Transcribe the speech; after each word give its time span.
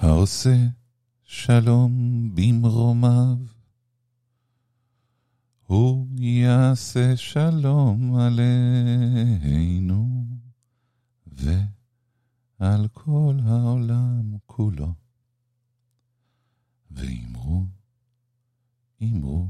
העושה 0.00 0.56
שלום 1.24 1.92
במרומיו, 2.34 3.36
הוא 5.66 6.06
יעשה 6.18 7.16
שלום 7.16 8.16
עלינו. 8.20 10.07
על 12.78 12.88
כל 12.92 13.34
העולם 13.46 14.36
כולו. 14.46 14.92
ואמרו, 16.90 17.64
אמרו, 19.02 19.46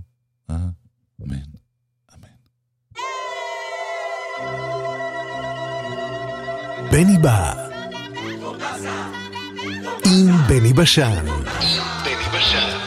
אמן, 0.50 1.50
אמן. 2.14 2.28
בני 6.90 7.18
בא 7.22 7.68
עם 10.04 10.26
בני 10.48 10.72
בשן. 10.72 11.26
עם 11.26 11.82
בני 12.04 12.38
בשן. 12.38 12.77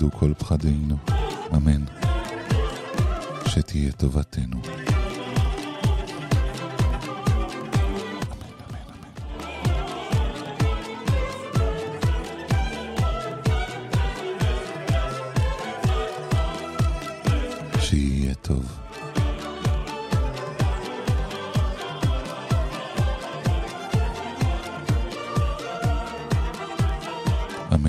ירדו 0.00 0.10
כל 0.10 0.32
פחדינו, 0.38 0.96
אמן. 1.56 1.84
שתהיה 3.48 3.92
טובתנו. 3.92 4.75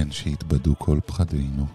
כן, 0.07 0.11
שיתבדו 0.11 0.75
כל 0.79 0.99
פחדינו. 1.05 1.65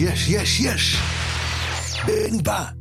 yes, 0.00 0.28
yes, 0.28 0.60
yes. 0.60 2.00
Benny 2.06 2.40
Bye. 2.40 2.72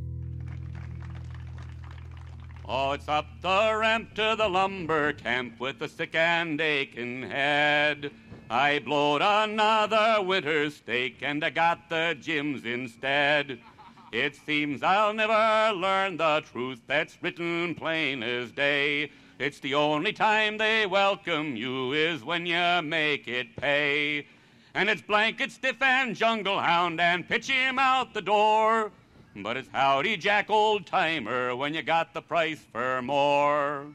Oh, 2.65 2.91
it's 2.91 3.09
up 3.09 3.25
the 3.41 3.75
ramp 3.77 4.13
to 4.15 4.35
the 4.37 4.47
lumber 4.47 5.11
camp 5.13 5.59
with 5.59 5.81
a 5.81 5.89
sick 5.89 6.15
and 6.15 6.61
aching 6.61 7.23
head. 7.23 8.11
I 8.49 8.79
blowed 8.79 9.21
another 9.21 10.21
winter's 10.21 10.77
stake 10.77 11.17
and 11.21 11.43
I 11.43 11.49
got 11.49 11.89
the 11.89 12.15
jims 12.19 12.63
instead. 12.63 13.59
It 14.13 14.35
seems 14.35 14.81
I'll 14.81 15.13
never 15.13 15.75
learn 15.75 16.17
the 16.17 16.41
truth 16.51 16.79
that's 16.87 17.21
written 17.21 17.75
plain 17.75 18.23
as 18.23 18.51
day. 18.51 19.11
It's 19.39 19.59
the 19.59 19.75
only 19.75 20.13
time 20.13 20.57
they 20.57 20.85
welcome 20.85 21.55
you 21.55 21.91
is 21.91 22.23
when 22.23 22.45
you 22.45 22.81
make 22.81 23.27
it 23.27 23.55
pay. 23.57 24.25
And 24.79 24.89
it's 24.89 25.01
blanket 25.01 25.51
stiff 25.51 25.81
and 25.81 26.15
jungle 26.15 26.57
hound 26.57 27.01
and 27.01 27.27
pitch 27.27 27.49
him 27.49 27.77
out 27.77 28.13
the 28.13 28.21
door. 28.21 28.93
But 29.35 29.57
it's 29.57 29.67
howdy 29.73 30.15
Jack 30.15 30.49
old 30.49 30.85
timer 30.85 31.53
when 31.53 31.73
you 31.73 31.81
got 31.81 32.13
the 32.13 32.21
price 32.21 32.65
for 32.71 33.01
more. 33.01 33.87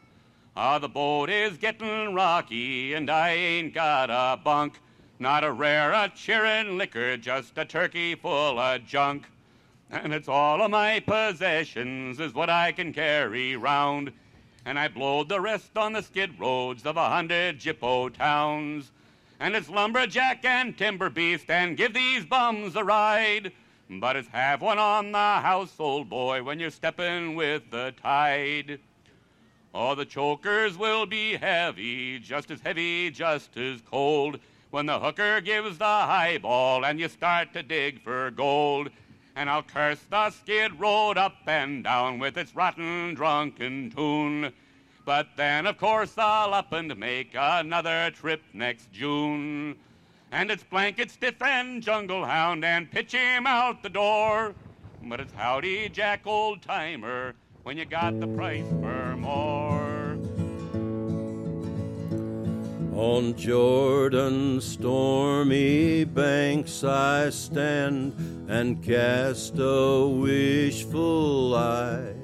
Ah, 0.55 0.79
the 0.79 0.91
boat 0.91 1.31
is 1.31 1.57
getting 1.57 2.13
rocky 2.13 2.93
and 2.93 3.09
I 3.09 3.31
ain't 3.31 3.73
got 3.73 4.11
a 4.11 4.39
bunk. 4.39 4.79
Not 5.19 5.43
a 5.43 5.53
rare 5.53 5.93
a 5.93 6.13
cheering 6.15 6.77
liquor, 6.77 7.17
just 7.17 7.57
a 7.57 7.65
turkey 7.65 8.15
full 8.15 8.59
of 8.59 8.85
junk. 8.85 9.25
And 9.91 10.13
it's 10.13 10.29
all 10.29 10.61
of 10.61 10.71
my 10.71 11.01
possessions 11.01 12.21
is 12.21 12.35
what 12.35 12.50
I 12.50 12.73
can 12.73 12.93
carry 12.93 13.57
round. 13.57 14.12
And 14.67 14.79
I 14.79 14.88
blowed 14.88 15.31
the 15.31 15.41
rest 15.41 15.79
on 15.79 15.95
the 15.95 16.03
skid 16.03 16.38
roads 16.38 16.85
of 16.85 16.99
a 16.99 17.09
hundred 17.09 17.59
jippo 17.59 18.11
towns. 18.11 18.91
And 19.45 19.55
it's 19.55 19.69
lumberjack 19.69 20.43
and 20.47 20.75
timber 20.75 21.11
beast 21.11 21.51
and 21.51 21.77
give 21.77 21.93
these 21.93 22.25
bums 22.25 22.77
a 22.77 22.83
ride. 22.83 23.53
But 23.91 24.17
it's 24.17 24.29
have 24.29 24.63
one 24.63 24.79
on 24.79 25.13
the 25.13 25.19
house, 25.19 25.75
old 25.79 26.09
boy, 26.09 26.43
when 26.43 26.59
you're 26.59 26.71
stepping 26.71 27.35
with 27.35 27.71
the 27.71 27.93
tide. 28.03 28.81
Oh, 29.75 29.95
the 29.95 30.07
chokers 30.07 30.79
will 30.79 31.05
be 31.05 31.37
heavy, 31.37 32.19
just 32.21 32.51
as 32.51 32.63
heavy, 32.63 33.11
just 33.11 33.55
as 33.59 33.83
cold. 33.83 34.41
When 34.71 34.87
the 34.87 34.99
hooker 34.99 35.43
gives 35.43 35.77
the 35.77 35.85
highball 35.85 36.83
and 36.83 36.99
you 36.99 37.11
start 37.11 37.53
to 37.53 37.63
dig 37.63 38.01
for 38.01 38.31
gold. 38.31 38.89
And 39.37 39.51
I'll 39.51 39.63
curse 39.63 40.01
the 40.09 40.31
skid 40.31 40.81
road 40.81 41.19
up 41.19 41.37
and 41.47 41.85
down 41.85 42.19
with 42.19 42.39
its 42.39 42.57
rotten 42.57 43.13
drunken 43.13 43.91
tune. 43.91 44.55
But 45.04 45.28
then, 45.37 45.66
of 45.66 45.76
course, 45.76 46.14
I'll 46.16 46.54
up 46.54 46.73
and 46.73 46.96
make 46.96 47.32
another 47.34 48.11
trip 48.11 48.42
next 48.54 48.90
June. 48.90 49.76
And 50.32 50.50
it's 50.50 50.64
blanket 50.64 51.11
stiff 51.11 51.40
and 51.42 51.82
jungle 51.82 52.25
hound 52.25 52.64
and 52.64 52.90
pitch 52.90 53.12
him 53.12 53.46
out 53.46 53.82
the 53.82 53.90
door. 53.90 54.54
But 55.02 55.20
it's 55.20 55.32
howdy 55.34 55.90
Jack 55.90 56.26
old 56.26 56.62
timer 56.62 57.34
when 57.64 57.76
you 57.76 57.84
got 57.84 58.18
the 58.18 58.26
price 58.28 58.66
for 58.80 59.16
more. 59.16 60.16
On 62.94 63.37
Jordan's 63.37 64.64
stormy 64.64 66.04
banks 66.04 66.82
I 66.82 67.28
stand 67.30 68.14
and 68.49 68.82
cast 68.82 69.54
a 69.58 70.06
wishful 70.06 71.54
eye 71.54 72.24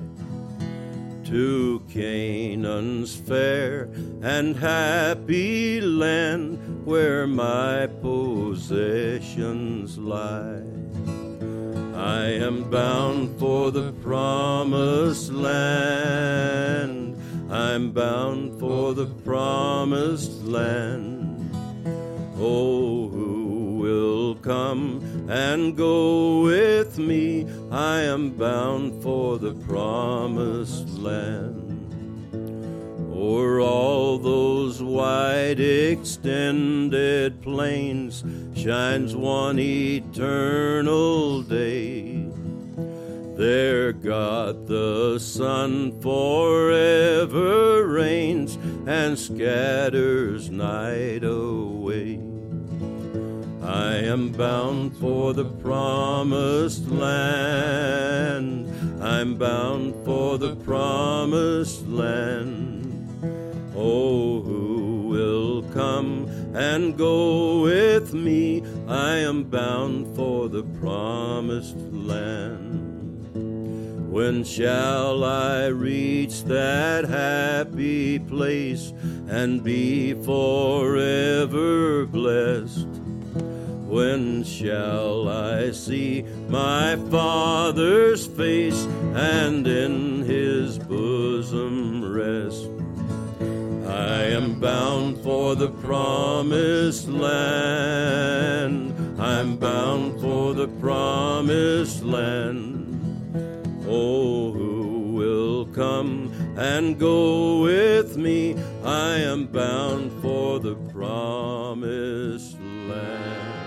to 1.30 1.80
Canaan's 1.88 3.14
fair 3.14 3.88
and 4.20 4.56
happy 4.56 5.80
land 5.80 6.84
where 6.84 7.28
my 7.28 7.86
possessions 8.02 9.96
lie. 9.96 10.64
I 11.94 12.24
am 12.24 12.68
bound 12.68 13.38
for 13.38 13.70
the 13.70 13.92
promised 14.02 15.30
land. 15.32 17.16
I'm 17.48 17.92
bound 17.92 18.58
for 18.58 18.92
the 18.92 19.06
promised 19.06 20.42
land. 20.42 21.54
Oh, 22.38 23.08
who 23.08 23.78
will 23.78 24.34
come 24.34 25.00
and 25.30 25.76
go 25.76 26.42
with 26.42 26.98
me? 26.98 27.46
I 27.70 28.00
am 28.00 28.30
bound 28.30 29.00
for 29.00 29.38
the 29.38 29.54
promised 29.54 30.88
land. 30.98 31.70
O'er 33.14 33.60
all 33.60 34.18
those 34.18 34.82
wide 34.82 35.60
extended 35.60 37.40
plains 37.42 38.24
shines 38.56 39.14
one 39.14 39.58
eternal 39.58 41.42
day 41.42 42.26
There, 43.36 43.92
God 43.92 44.66
the 44.66 45.18
sun 45.18 46.00
forever 46.00 47.86
reigns 47.86 48.58
and 48.86 49.18
scatters 49.18 50.50
night 50.50 51.22
away. 51.22 52.29
I 53.70 53.98
am 53.98 54.32
bound 54.32 54.96
for 54.96 55.32
the 55.32 55.44
promised 55.44 56.88
land. 56.88 58.66
I'm 59.00 59.36
bound 59.36 59.94
for 60.04 60.38
the 60.38 60.56
promised 60.56 61.86
land. 61.86 63.08
Oh, 63.76 64.42
who 64.42 65.06
will 65.08 65.62
come 65.72 66.26
and 66.52 66.98
go 66.98 67.62
with 67.62 68.12
me? 68.12 68.64
I 68.88 69.18
am 69.18 69.44
bound 69.44 70.16
for 70.16 70.48
the 70.48 70.64
promised 70.80 71.78
land. 71.92 72.88
When 74.10 74.42
shall 74.42 75.22
I 75.22 75.66
reach 75.66 76.42
that 76.44 77.04
happy 77.04 78.18
place 78.18 78.92
and 79.28 79.62
be 79.62 80.14
forever 80.14 82.04
blessed? 82.06 82.99
When 83.90 84.44
shall 84.44 85.28
I 85.28 85.72
see 85.72 86.24
my 86.48 86.94
Father's 87.10 88.24
face 88.24 88.86
and 89.16 89.66
in 89.66 90.22
his 90.22 90.78
bosom 90.78 92.04
rest? 92.04 92.68
I 93.90 94.26
am 94.26 94.60
bound 94.60 95.18
for 95.24 95.56
the 95.56 95.70
promised 95.70 97.08
land. 97.08 98.94
I'm 99.20 99.56
bound 99.56 100.20
for 100.20 100.54
the 100.54 100.68
promised 100.68 102.04
land. 102.04 102.86
Oh, 103.88 104.52
who 104.52 105.14
will 105.14 105.66
come 105.66 106.32
and 106.56 106.96
go 106.96 107.62
with 107.62 108.16
me? 108.16 108.54
I 108.84 109.16
am 109.16 109.48
bound 109.48 110.12
for 110.22 110.60
the 110.60 110.76
promised 110.92 112.56
land. 112.60 113.59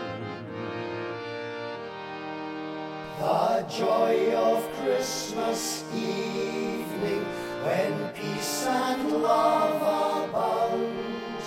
The 3.23 3.65
joy 3.69 4.35
of 4.35 4.69
Christmas 4.81 5.85
evening 5.95 7.23
when 7.63 8.09
peace 8.09 8.67
and 8.67 9.23
love 9.23 10.27
abound. 10.27 11.39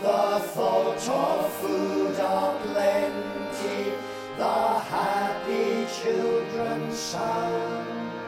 The 0.00 0.38
thought 0.54 1.08
of 1.08 1.52
food 1.54 2.14
aplenty, 2.14 3.92
the 4.36 4.78
happy 4.78 5.86
children's 6.00 6.96
sound. 6.96 8.22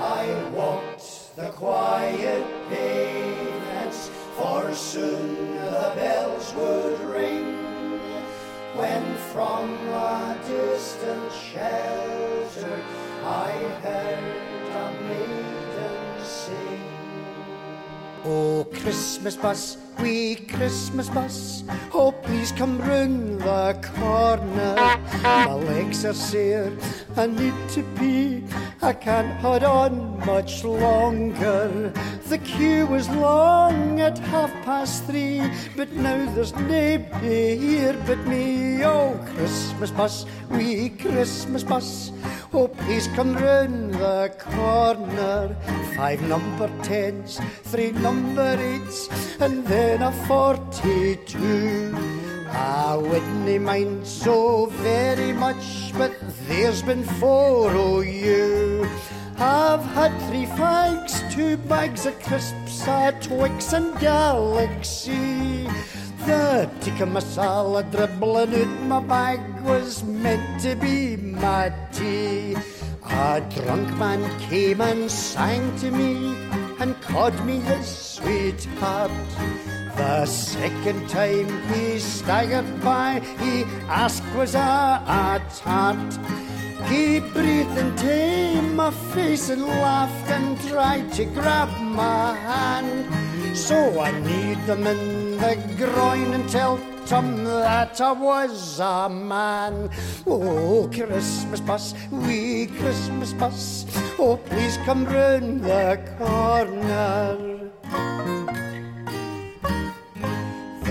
I 0.00 0.50
walked 0.52 1.36
the 1.36 1.50
quiet 1.50 2.44
pavements, 2.68 4.10
for 4.36 4.74
soon 4.74 5.54
the 5.54 5.92
bells 5.94 6.52
would 6.56 7.00
ring. 7.02 7.51
When 8.74 9.14
from 9.32 9.68
a 9.88 10.38
distant 10.48 11.30
shelter 11.32 12.80
I 13.22 13.50
heard 13.82 14.24
a 14.72 14.90
maiden 15.08 16.24
sing. 16.24 16.80
Oh, 18.24 18.66
Christmas 18.72 19.36
bus, 19.36 19.76
wee 20.00 20.36
Christmas 20.36 21.08
bus, 21.08 21.64
oh, 21.92 22.12
please 22.12 22.52
come 22.52 22.78
round 22.78 23.40
the 23.40 23.76
corner. 23.94 24.74
My 25.22 25.54
legs 25.54 26.04
are 26.04 26.14
sore, 26.14 26.72
I 27.16 27.26
need 27.26 27.54
to 27.70 27.82
pee, 27.98 28.44
I 28.80 28.92
can't 28.92 29.32
hold 29.40 29.64
on 29.64 30.18
much 30.26 30.64
longer. 30.64 31.92
The 32.28 32.38
queue 32.38 32.86
was 32.86 33.08
long 33.10 34.00
at 34.00 34.18
half 34.18 34.52
past 34.64 35.04
three, 35.04 35.42
but 35.76 35.92
now 35.92 36.32
there's 36.34 36.54
nobody 36.54 37.56
here 37.56 37.96
but 38.06 38.18
me. 38.26 38.84
Oh, 38.84 39.18
Christmas 39.34 39.90
bus, 39.90 40.26
wee 40.50 40.90
Christmas 40.90 41.62
bus, 41.62 42.12
oh, 42.52 42.68
please 42.68 43.08
come 43.08 43.34
round 43.34 43.94
the 43.94 44.32
corner. 44.38 45.54
Five 45.96 46.22
number 46.22 46.70
tens, 46.82 47.38
three 47.64 47.92
number 47.92 48.56
eights, 48.58 49.08
and 49.40 49.64
then 49.66 49.81
a 49.82 50.12
forty-two. 50.26 51.96
I 52.50 52.96
wouldn't 52.96 53.62
mind 53.62 54.06
so 54.06 54.66
very 54.66 55.32
much, 55.32 55.92
but 55.96 56.12
there's 56.46 56.82
been 56.82 57.04
four 57.04 57.70
o' 57.70 58.00
you. 58.00 58.86
I've 59.38 59.84
had 59.96 60.12
three 60.28 60.46
fags, 60.46 61.14
two 61.32 61.56
bags 61.56 62.06
of 62.06 62.18
crisps, 62.20 62.86
a 62.86 63.12
Twix 63.20 63.72
and 63.72 63.98
Galaxy. 63.98 65.66
The 66.26 66.70
tikka 66.80 67.06
masala 67.06 67.82
dribbling 67.90 68.54
out 68.54 68.82
my 68.86 69.00
bag 69.00 69.40
was 69.64 70.04
meant 70.04 70.60
to 70.62 70.76
be 70.76 71.16
my 71.16 71.72
tea. 71.92 72.54
A 73.10 73.40
drunk 73.54 73.88
man 73.98 74.22
came 74.40 74.80
and 74.80 75.10
sang 75.10 75.76
to 75.78 75.90
me 75.90 76.36
and 76.78 76.94
called 77.02 77.38
me 77.44 77.58
his 77.58 77.86
sweetheart. 77.86 79.10
The 79.96 80.26
second 80.26 81.08
time 81.08 81.48
he 81.68 81.98
staggered 81.98 82.82
by, 82.82 83.20
he 83.38 83.64
asked 83.88 84.24
was 84.34 84.54
I 84.54 85.40
tart. 85.56 86.18
He 86.88 87.20
breathed 87.20 87.76
into 87.78 88.62
my 88.74 88.90
face 88.90 89.50
and 89.50 89.64
laughed 89.64 90.30
and 90.30 90.58
tried 90.68 91.12
to 91.12 91.24
grab 91.26 91.68
my 91.80 92.34
hand. 92.34 93.56
So 93.56 94.00
I 94.00 94.10
kneed 94.20 94.58
him 94.58 94.86
in 94.86 95.36
the 95.36 95.56
groin 95.76 96.34
and 96.34 96.48
told 96.48 96.80
him 97.08 97.44
that 97.44 98.00
I 98.00 98.12
was 98.12 98.80
a 98.80 99.08
man. 99.08 99.90
Oh, 100.26 100.88
Christmas 100.92 101.60
bus, 101.60 101.94
wee 102.10 102.66
Christmas 102.78 103.34
bus, 103.34 103.86
oh, 104.18 104.38
please 104.46 104.78
come 104.84 105.04
round 105.04 105.62
the 105.62 106.00
corner. 106.18 107.51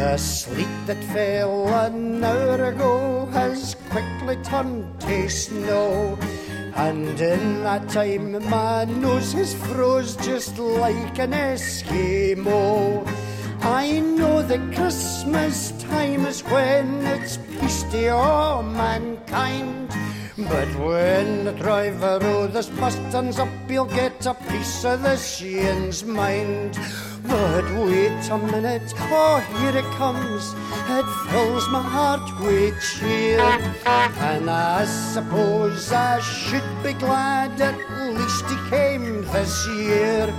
The 0.01 0.17
sleet 0.17 0.87
that 0.87 1.03
fell 1.13 1.67
an 1.67 2.23
hour 2.23 2.69
ago 2.73 3.27
has 3.33 3.75
quickly 3.91 4.35
turned 4.37 4.99
to 5.01 5.29
snow. 5.29 6.17
And 6.73 7.21
in 7.21 7.61
that 7.61 7.87
time 7.87 8.31
my 8.49 8.85
nose 8.85 9.33
has 9.33 9.53
froze 9.53 10.15
just 10.15 10.57
like 10.57 11.19
an 11.19 11.33
Eskimo. 11.33 13.05
I 13.61 13.99
know 13.99 14.41
that 14.41 14.73
Christmas 14.73 15.71
time 15.83 16.25
is 16.25 16.41
when 16.45 17.05
it's 17.05 17.37
peace 17.37 17.83
to 17.91 18.07
all 18.07 18.63
mankind. 18.63 19.93
But 20.49 20.67
when 20.79 21.45
the 21.45 21.51
driver 21.53 22.47
this 22.47 22.69
bus 22.69 22.95
turns 23.11 23.37
up, 23.39 23.49
he'll 23.67 23.85
get 23.85 24.25
a 24.25 24.33
piece 24.33 24.83
of 24.85 25.03
the 25.03 25.15
Sheehan's 25.15 26.03
mind. 26.03 26.79
But 27.27 27.63
wait 27.75 28.29
a 28.29 28.37
minute, 28.37 28.93
oh, 28.97 29.39
here 29.57 29.77
it 29.77 29.85
comes. 29.97 30.53
It 30.89 31.05
fills 31.29 31.67
my 31.69 31.81
heart 31.81 32.27
with 32.39 32.75
cheer. 32.81 33.39
And 33.85 34.49
I 34.49 34.85
suppose 34.85 35.91
I 35.91 36.19
should 36.19 36.83
be 36.83 36.93
glad 36.93 37.59
at 37.61 37.77
least 38.13 38.45
he 38.45 38.69
came 38.69 39.23
this 39.31 39.67
year. 39.67 40.33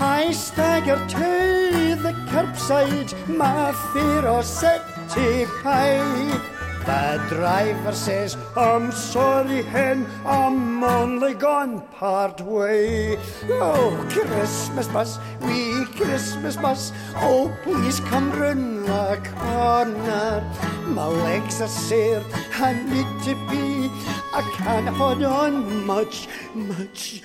I 0.00 0.32
stagger 0.32 0.96
to 0.96 1.96
the 2.02 2.12
curbside, 2.30 3.12
my 3.28 3.72
fear 3.92 4.26
of 4.26 4.44
city 4.44 5.46
pie. 5.62 6.57
The 6.88 7.22
driver 7.28 7.92
says, 7.92 8.34
I'm 8.56 8.90
sorry, 8.92 9.60
hen, 9.60 10.06
I'm 10.24 10.82
only 10.82 11.34
gone 11.34 11.82
part 11.98 12.40
way. 12.40 13.18
Oh, 13.60 14.06
Christmas 14.08 14.88
bus, 14.88 15.18
wee 15.42 15.84
Christmas 15.96 16.56
bus, 16.56 16.92
oh, 17.16 17.54
please 17.62 18.00
come 18.00 18.32
round 18.32 18.86
the 18.86 19.20
corner. 19.36 20.42
My 20.86 21.08
legs 21.08 21.60
are 21.60 21.68
sore, 21.68 22.24
I 22.54 22.72
need 22.72 23.22
to 23.24 23.34
pee, 23.50 23.90
I 24.32 24.40
can't 24.56 24.88
hold 24.88 25.22
on 25.22 25.84
much, 25.84 26.26
much. 26.54 27.20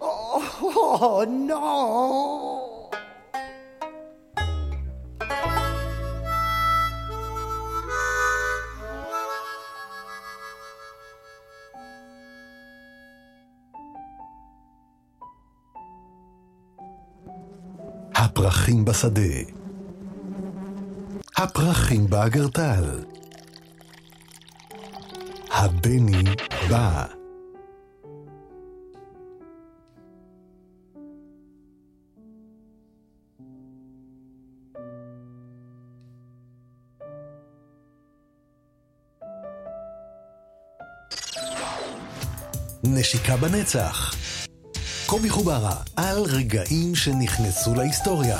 Oh, 0.00 1.26
no! 1.28 2.75
הפרחים 18.18 18.84
בשדה. 18.84 19.22
הפרחים 21.36 22.06
באגרטל. 22.10 23.04
הבני 25.50 26.22
בא. 26.70 27.04
נשיקה 42.84 43.36
בנצח 43.36 44.25
קובי 45.06 45.30
חוברה, 45.30 45.76
על 45.96 46.22
רגעים 46.22 46.94
שנכנסו 46.94 47.74
להיסטוריה. 47.74 48.38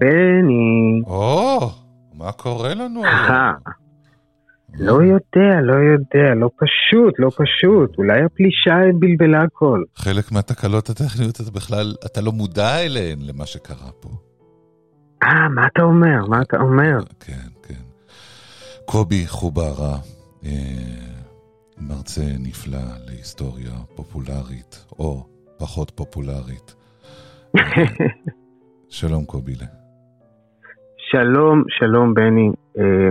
בני, 0.00 1.02
או, 1.06 1.70
מה 2.14 2.32
קורה 2.32 2.74
לנו 2.74 3.04
אה, 3.04 3.26
היום? 3.26 3.80
לא 4.78 4.92
יודע, 4.92 5.60
לא 5.62 5.74
יודע, 5.74 6.34
לא 6.34 6.50
פשוט, 6.56 7.14
לא 7.18 7.30
פשוט. 7.30 7.98
אולי 7.98 8.24
הפלישה 8.24 8.76
בלבלה 8.98 9.42
הכל. 9.42 9.82
חלק 9.96 10.32
מהתקלות 10.32 10.90
הטכניות 10.90 11.40
אתה 11.40 11.50
בכלל, 11.50 11.94
אתה 12.06 12.20
לא 12.20 12.32
מודע 12.32 12.78
אליהן, 12.78 13.18
למה 13.20 13.46
שקרה 13.46 13.90
פה. 14.00 14.08
אה, 15.22 15.48
מה 15.48 15.66
אתה 15.66 15.82
אומר? 15.82 16.26
מה 16.28 16.42
אתה 16.42 16.56
אומר? 16.56 16.98
כן, 17.20 17.48
כן. 17.62 17.74
קובי 18.84 19.26
חוברה, 19.26 19.96
אה, 20.44 20.50
מרצה 21.78 22.24
נפלא 22.38 22.78
להיסטוריה 23.06 23.72
פופולרית, 23.94 24.84
או 24.98 25.26
פחות 25.58 25.90
פופולרית. 25.94 26.74
שלום 28.88 29.24
קובילה. 29.24 29.79
שלום, 31.12 31.62
שלום 31.68 32.14
בני. 32.14 32.50
אה, 32.78 33.08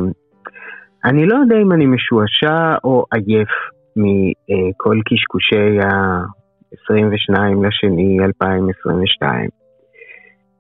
אני 1.05 1.25
לא 1.25 1.35
יודע 1.35 1.55
אם 1.61 1.71
אני 1.71 1.85
משועשע 1.85 2.75
או 2.83 3.05
עייף 3.13 3.49
מכל 3.95 4.97
קשקושי 5.05 5.79
ה-22 5.79 7.67
לשני 7.67 8.17
2022. 8.25 9.49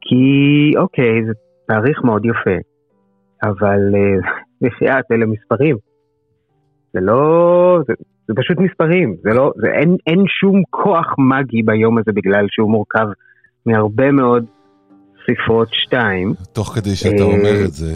כי 0.01 0.73
אוקיי, 0.77 1.25
זה 1.25 1.33
תאריך 1.67 2.03
מאוד 2.03 2.25
יפה, 2.25 2.57
אבל 3.43 3.79
אה, 3.95 4.31
בחייאת, 4.61 5.05
אלה 5.11 5.25
מספרים. 5.25 5.75
זה 6.93 6.99
לא, 7.01 7.79
זה, 7.87 7.93
זה 8.27 8.33
פשוט 8.35 8.57
מספרים, 8.57 9.15
זה 9.21 9.29
לא, 9.29 9.51
זה, 9.55 9.67
אין, 9.67 9.95
אין 10.07 10.23
שום 10.27 10.61
כוח 10.69 11.15
מגי 11.19 11.63
ביום 11.63 11.97
הזה 11.97 12.11
בגלל 12.11 12.45
שהוא 12.49 12.71
מורכב 12.71 13.07
מהרבה 13.65 14.11
מאוד 14.11 14.45
ספרות 15.29 15.67
שתיים. 15.71 16.33
תוך 16.53 16.67
כדי 16.75 16.95
שאתה 16.95 17.23
אה, 17.23 17.27
אומר 17.27 17.65
את 17.65 17.73
זה, 17.73 17.95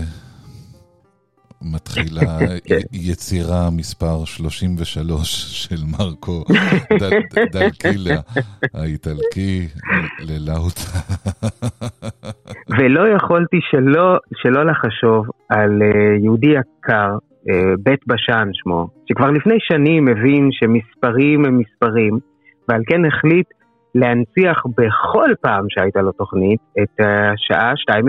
מתחילה 1.73 2.39
כן. 2.67 2.79
יצירה 2.93 3.69
מספר 3.71 4.25
33 4.25 5.65
של 5.67 5.83
מרקו 5.97 6.43
דל- 6.99 7.45
דלקילה, 7.51 8.15
האיטלקי, 8.73 9.67
ללאוט. 10.19 10.79
ולא 12.69 13.15
יכולתי 13.15 13.57
שלא, 13.71 14.17
שלא 14.35 14.65
לחשוב 14.65 15.25
על 15.49 15.81
uh, 15.81 16.23
יהודי 16.23 16.47
יקר, 16.47 17.09
uh, 17.17 17.51
בית 17.83 17.99
בשן 18.07 18.49
שמו, 18.53 18.87
שכבר 19.09 19.31
לפני 19.31 19.55
שנים 19.59 20.07
הבין 20.07 20.49
שמספרים 20.51 21.45
הם 21.45 21.59
מספרים, 21.59 22.19
ועל 22.69 22.81
כן 22.87 23.05
החליט 23.05 23.47
להנציח 23.95 24.63
בכל 24.77 25.29
פעם 25.41 25.65
שהייתה 25.69 26.01
לו 26.01 26.11
תוכנית 26.11 26.59
את 26.83 26.99
השעה 26.99 27.73
2.22 27.73 28.01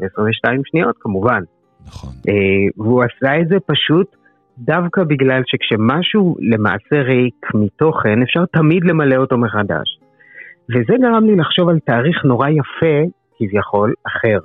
ו-22 0.00 0.60
שניות 0.64 0.96
כמובן. 1.00 1.42
נכון. 1.86 2.10
Uh, 2.10 2.82
והוא 2.82 3.02
עשה 3.02 3.40
את 3.40 3.48
זה 3.48 3.56
פשוט 3.66 4.16
דווקא 4.58 5.04
בגלל 5.04 5.42
שכשמשהו 5.46 6.36
למעשה 6.40 7.02
ריק 7.02 7.46
מתוכן, 7.54 8.22
אפשר 8.22 8.44
תמיד 8.52 8.84
למלא 8.84 9.16
אותו 9.16 9.38
מחדש. 9.38 9.98
וזה 10.70 10.94
גרם 11.02 11.24
לי 11.24 11.36
לחשוב 11.36 11.68
על 11.68 11.78
תאריך 11.78 12.24
נורא 12.24 12.48
יפה, 12.48 12.96
כביכול, 13.38 13.94
אחר, 14.06 14.38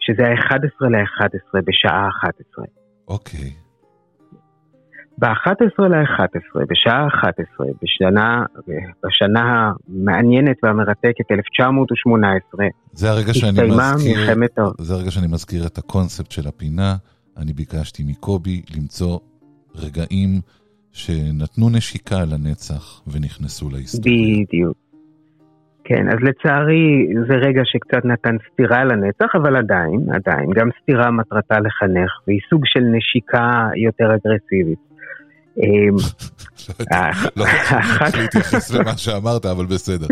שזה 0.00 0.22
ה-11 0.22 0.88
ל-11 0.88 1.60
בשעה 1.66 2.08
11. 2.08 2.64
אוקיי. 3.08 3.50
ב-11 5.20 5.82
ל-11, 5.82 6.64
בשעה 6.70 7.06
11, 7.06 7.66
בשנה, 7.82 8.44
בשנה 9.06 9.72
המעניינת 9.88 10.56
והמרתקת 10.62 11.30
1918, 11.30 12.66
זה 12.92 13.10
הרגע 13.10 13.34
שאני 13.34 13.68
מזכיר, 13.68 14.18
מלחמת. 14.18 14.58
זה 14.78 14.94
הרגע 14.94 15.10
שאני 15.10 15.26
מזכיר 15.26 15.66
את 15.66 15.78
הקונספט 15.78 16.30
של 16.30 16.48
הפינה. 16.48 16.94
אני 17.36 17.52
ביקשתי 17.52 18.02
מקובי 18.06 18.62
למצוא 18.76 19.18
רגעים 19.74 20.40
שנתנו 20.92 21.70
נשיקה 21.70 22.20
לנצח 22.32 23.02
ונכנסו 23.12 23.70
להיסטוריה. 23.70 24.44
בדיוק. 24.44 24.76
כן, 25.84 26.08
אז 26.08 26.18
לצערי 26.22 27.06
זה 27.28 27.34
רגע 27.34 27.62
שקצת 27.64 28.04
נתן 28.04 28.36
סטירה 28.52 28.84
לנצח, 28.84 29.30
אבל 29.34 29.56
עדיין, 29.56 30.00
עדיין, 30.14 30.50
גם 30.56 30.68
סטירה 30.82 31.10
מטרתה 31.10 31.60
לחנך, 31.60 32.10
והיא 32.26 32.40
סוג 32.50 32.62
של 32.64 32.80
נשיקה 32.80 33.68
יותר 33.76 34.04
אגרסיבית. 34.04 34.89
אמ, 35.58 35.96
לא 37.36 37.44
צריך 37.68 38.16
להתייחס 38.18 38.70
למה 38.74 38.96
שאמרת, 38.96 39.46
אבל 39.46 39.66
בסדר. 39.66 40.06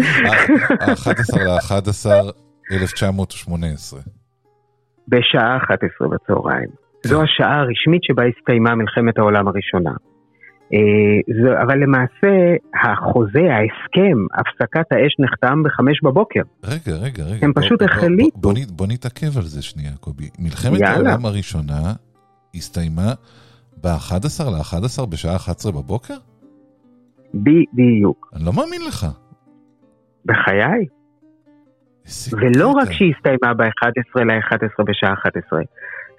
ה-11 0.81 1.38
ל-11, 1.38 2.11
1918. 2.72 4.01
בשעה 5.09 5.57
11 5.57 6.09
בצהריים. 6.09 6.68
זו 7.07 7.22
השעה 7.22 7.61
הרשמית 7.61 8.05
שבה 8.05 8.22
הסתיימה 8.24 8.74
מלחמת 8.74 9.18
העולם 9.18 9.48
הראשונה. 9.48 9.90
אה, 10.72 11.62
אבל 11.62 11.79
למעשה 11.79 12.35
החוזה, 12.85 13.44
ההסכם, 13.55 14.18
הפסקת 14.35 14.92
האש 14.92 15.16
נחתם 15.18 15.62
בחמש 15.62 16.03
בבוקר. 16.03 16.42
רגע, 16.64 16.96
רגע, 16.96 17.24
רגע. 17.24 17.46
הם 17.46 17.53
פשוט 17.53 17.83
החליטו. 17.83 18.38
בוא, 18.68 18.87
נתעכב 18.88 19.38
על 19.38 19.44
זה 19.44 19.62
שנייה, 19.62 19.92
קובי. 20.01 20.29
מלחמת. 20.38 20.81
העולם 20.83 21.27
הראשונה 21.27 21.92
הסתיימה 22.55 23.12
ב-11 23.83 24.51
ל-11 24.51 25.07
בשעה 25.07 25.37
11 25.37 25.73
בבוקר? 25.73 26.14
בדיוק. 27.35 28.31
אני 28.37 28.45
לא 28.45 28.53
מאמין 28.53 28.81
לך. 28.88 29.07
בחיי. 30.25 30.87
ולא. 32.33 32.69
רק 32.69 32.93
שהיא 32.93 33.14
הסתיימה 33.17 33.55
ב-11 33.55 34.25
ל-11 34.25 34.85
בשעה 34.85 35.12
11, 35.12 35.61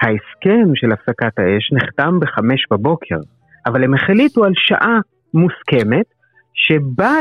ההסכם 0.02 0.76
של 0.76 0.92
הפסקת 0.92 1.40
האש 1.40 1.72
נחתם 1.74 2.20
בחמש 2.20 2.66
בבוקר, 2.72 3.20
אבל 3.66 3.84
הם 3.84 3.94
החליטו 3.94 4.46
על 4.46 4.54
שעה 4.56 5.00
מוסכמת, 5.34 6.06
שבה 6.54 7.14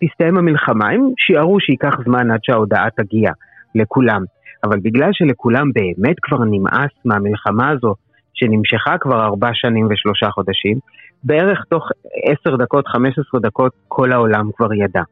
תסתיים 0.00 0.36
המלחמה, 0.36 0.90
הם 0.90 1.00
שיערו 1.16 1.60
שייקח 1.60 1.94
זמן 2.04 2.30
עד 2.30 2.40
שההודעה 2.42 2.90
תגיע 2.96 3.30
לכולם. 3.74 4.24
אבל 4.64 4.78
בגלל 4.82 5.10
שלכולם 5.12 5.72
באמת 5.72 6.16
כבר 6.22 6.44
נמאס 6.44 6.90
מהמלחמה 7.04 7.70
הזו, 7.70 7.94
שנמשכה 8.34 8.98
כבר 8.98 9.24
ארבע 9.24 9.50
שנים 9.52 9.86
ושלושה 9.90 10.30
חודשים, 10.30 10.78
בערך 11.24 11.64
תוך 11.70 11.88
עשר 12.24 12.56
דקות, 12.56 12.86
חמש 12.86 13.18
עשרה 13.18 13.40
דקות, 13.40 13.72
כל 13.88 14.12
העולם 14.12 14.50
כבר 14.56 14.74
ידע. 14.74 15.02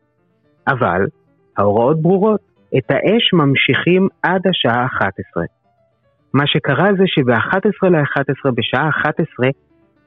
אבל 0.69 1.07
ההוראות 1.59 2.03
ברורות, 2.03 2.41
את 2.79 2.91
האש 2.91 3.33
ממשיכים 3.33 4.09
עד 4.23 4.47
השעה 4.47 4.87
11. 4.87 5.45
מה 6.35 6.47
שקרה 6.47 6.89
זה 6.99 7.05
שב-11 7.07 7.89
ל-11, 7.89 8.51
בשעה 8.55 8.89
11, 8.89 9.49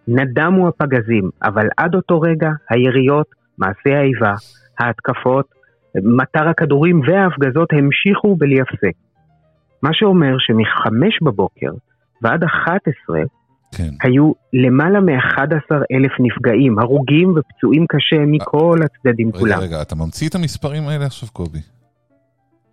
נדמו 0.08 0.67
הפגזים, 0.67 1.30
אבל 1.43 1.67
עד 1.78 1.95
אותו 1.95 2.21
רגע 2.21 2.49
היריות, 2.69 3.28
מעשי 3.58 3.93
האיבה, 3.93 4.34
ההתקפות, 4.80 5.45
מטר 5.95 6.47
הכדורים 6.49 7.02
וההפגזות 7.08 7.69
המשיכו 7.73 8.36
בלי 8.36 8.62
הפסק. 8.62 8.95
מה 9.84 9.89
שאומר 9.93 10.36
שמחמש 10.39 11.19
בבוקר 11.21 11.71
ועד 12.23 12.43
11 12.43 13.19
כן. 13.75 13.89
היו 14.03 14.31
למעלה 14.53 14.99
מ-11 14.99 15.75
אלף 15.91 16.12
נפגעים, 16.19 16.79
הרוגים 16.79 17.36
ופצועים 17.38 17.86
קשה 17.89 18.25
מכל 18.27 18.79
הצדדים 18.86 19.27
רגע, 19.27 19.39
כולם. 19.39 19.59
רגע, 19.59 19.81
אתה 19.81 19.95
ממציא 19.95 20.29
את 20.29 20.36
המספרים 20.36 20.88
האלה 20.88 21.05
עכשיו, 21.05 21.29
קובי? 21.33 21.59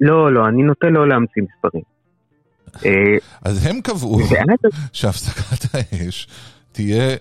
לא, 0.01 0.33
לא, 0.33 0.49
אני 0.49 0.63
נוטה 0.63 0.87
לא 0.87 1.09
להמציא 1.09 1.43
מספרים. 1.43 1.83
אה, 2.87 3.17
אז 3.45 3.67
הם 3.67 3.81
קבעו 3.81 4.21
שהפסקת 4.93 5.75
האש 5.75 6.29
תהיה... 6.73 7.17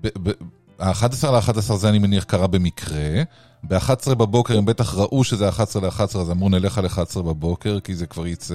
ב- 0.00 0.28
ב- 0.28 0.32
ה-11 0.78 1.26
ל-11 1.32 1.60
זה 1.60 1.88
אני 1.88 1.98
מניח 1.98 2.24
קרה 2.24 2.46
במקרה. 2.46 3.22
ב-11 3.64 4.14
בבוקר 4.14 4.58
הם 4.58 4.64
בטח 4.64 4.94
ראו 4.94 5.24
שזה 5.24 5.48
11 5.48 5.82
ל-11, 5.82 6.02
אז 6.02 6.30
אמרו 6.30 6.48
נלך 6.48 6.78
על 6.78 6.86
11 6.86 7.22
בבוקר, 7.22 7.80
כי 7.80 7.94
זה 7.94 8.06
כבר 8.06 8.26
יצא 8.26 8.54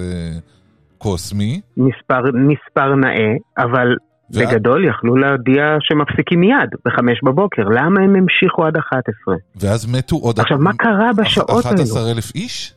קוסמי. 1.02 1.60
מספר, 1.76 2.20
מספר 2.34 2.94
נאה, 2.94 3.32
אבל 3.58 3.96
ו- 4.34 4.38
בגדול 4.40 4.88
יכלו 4.88 5.16
להודיע 5.16 5.76
שמפסיקים 5.80 6.40
מיד, 6.40 6.70
בחמש 6.84 7.20
בבוקר. 7.24 7.62
למה 7.62 8.00
הם 8.00 8.16
המשיכו 8.16 8.64
עד 8.66 8.76
11? 8.76 9.34
ואז 9.56 9.94
מתו 9.94 10.16
עוד... 10.16 10.40
עכשיו, 10.40 10.58
מה 10.58 10.72
קרה 10.72 11.10
בשעות 11.16 11.48
האלו? 11.50 11.60
11 11.60 12.10
אלף 12.10 12.34
איש? 12.34 12.74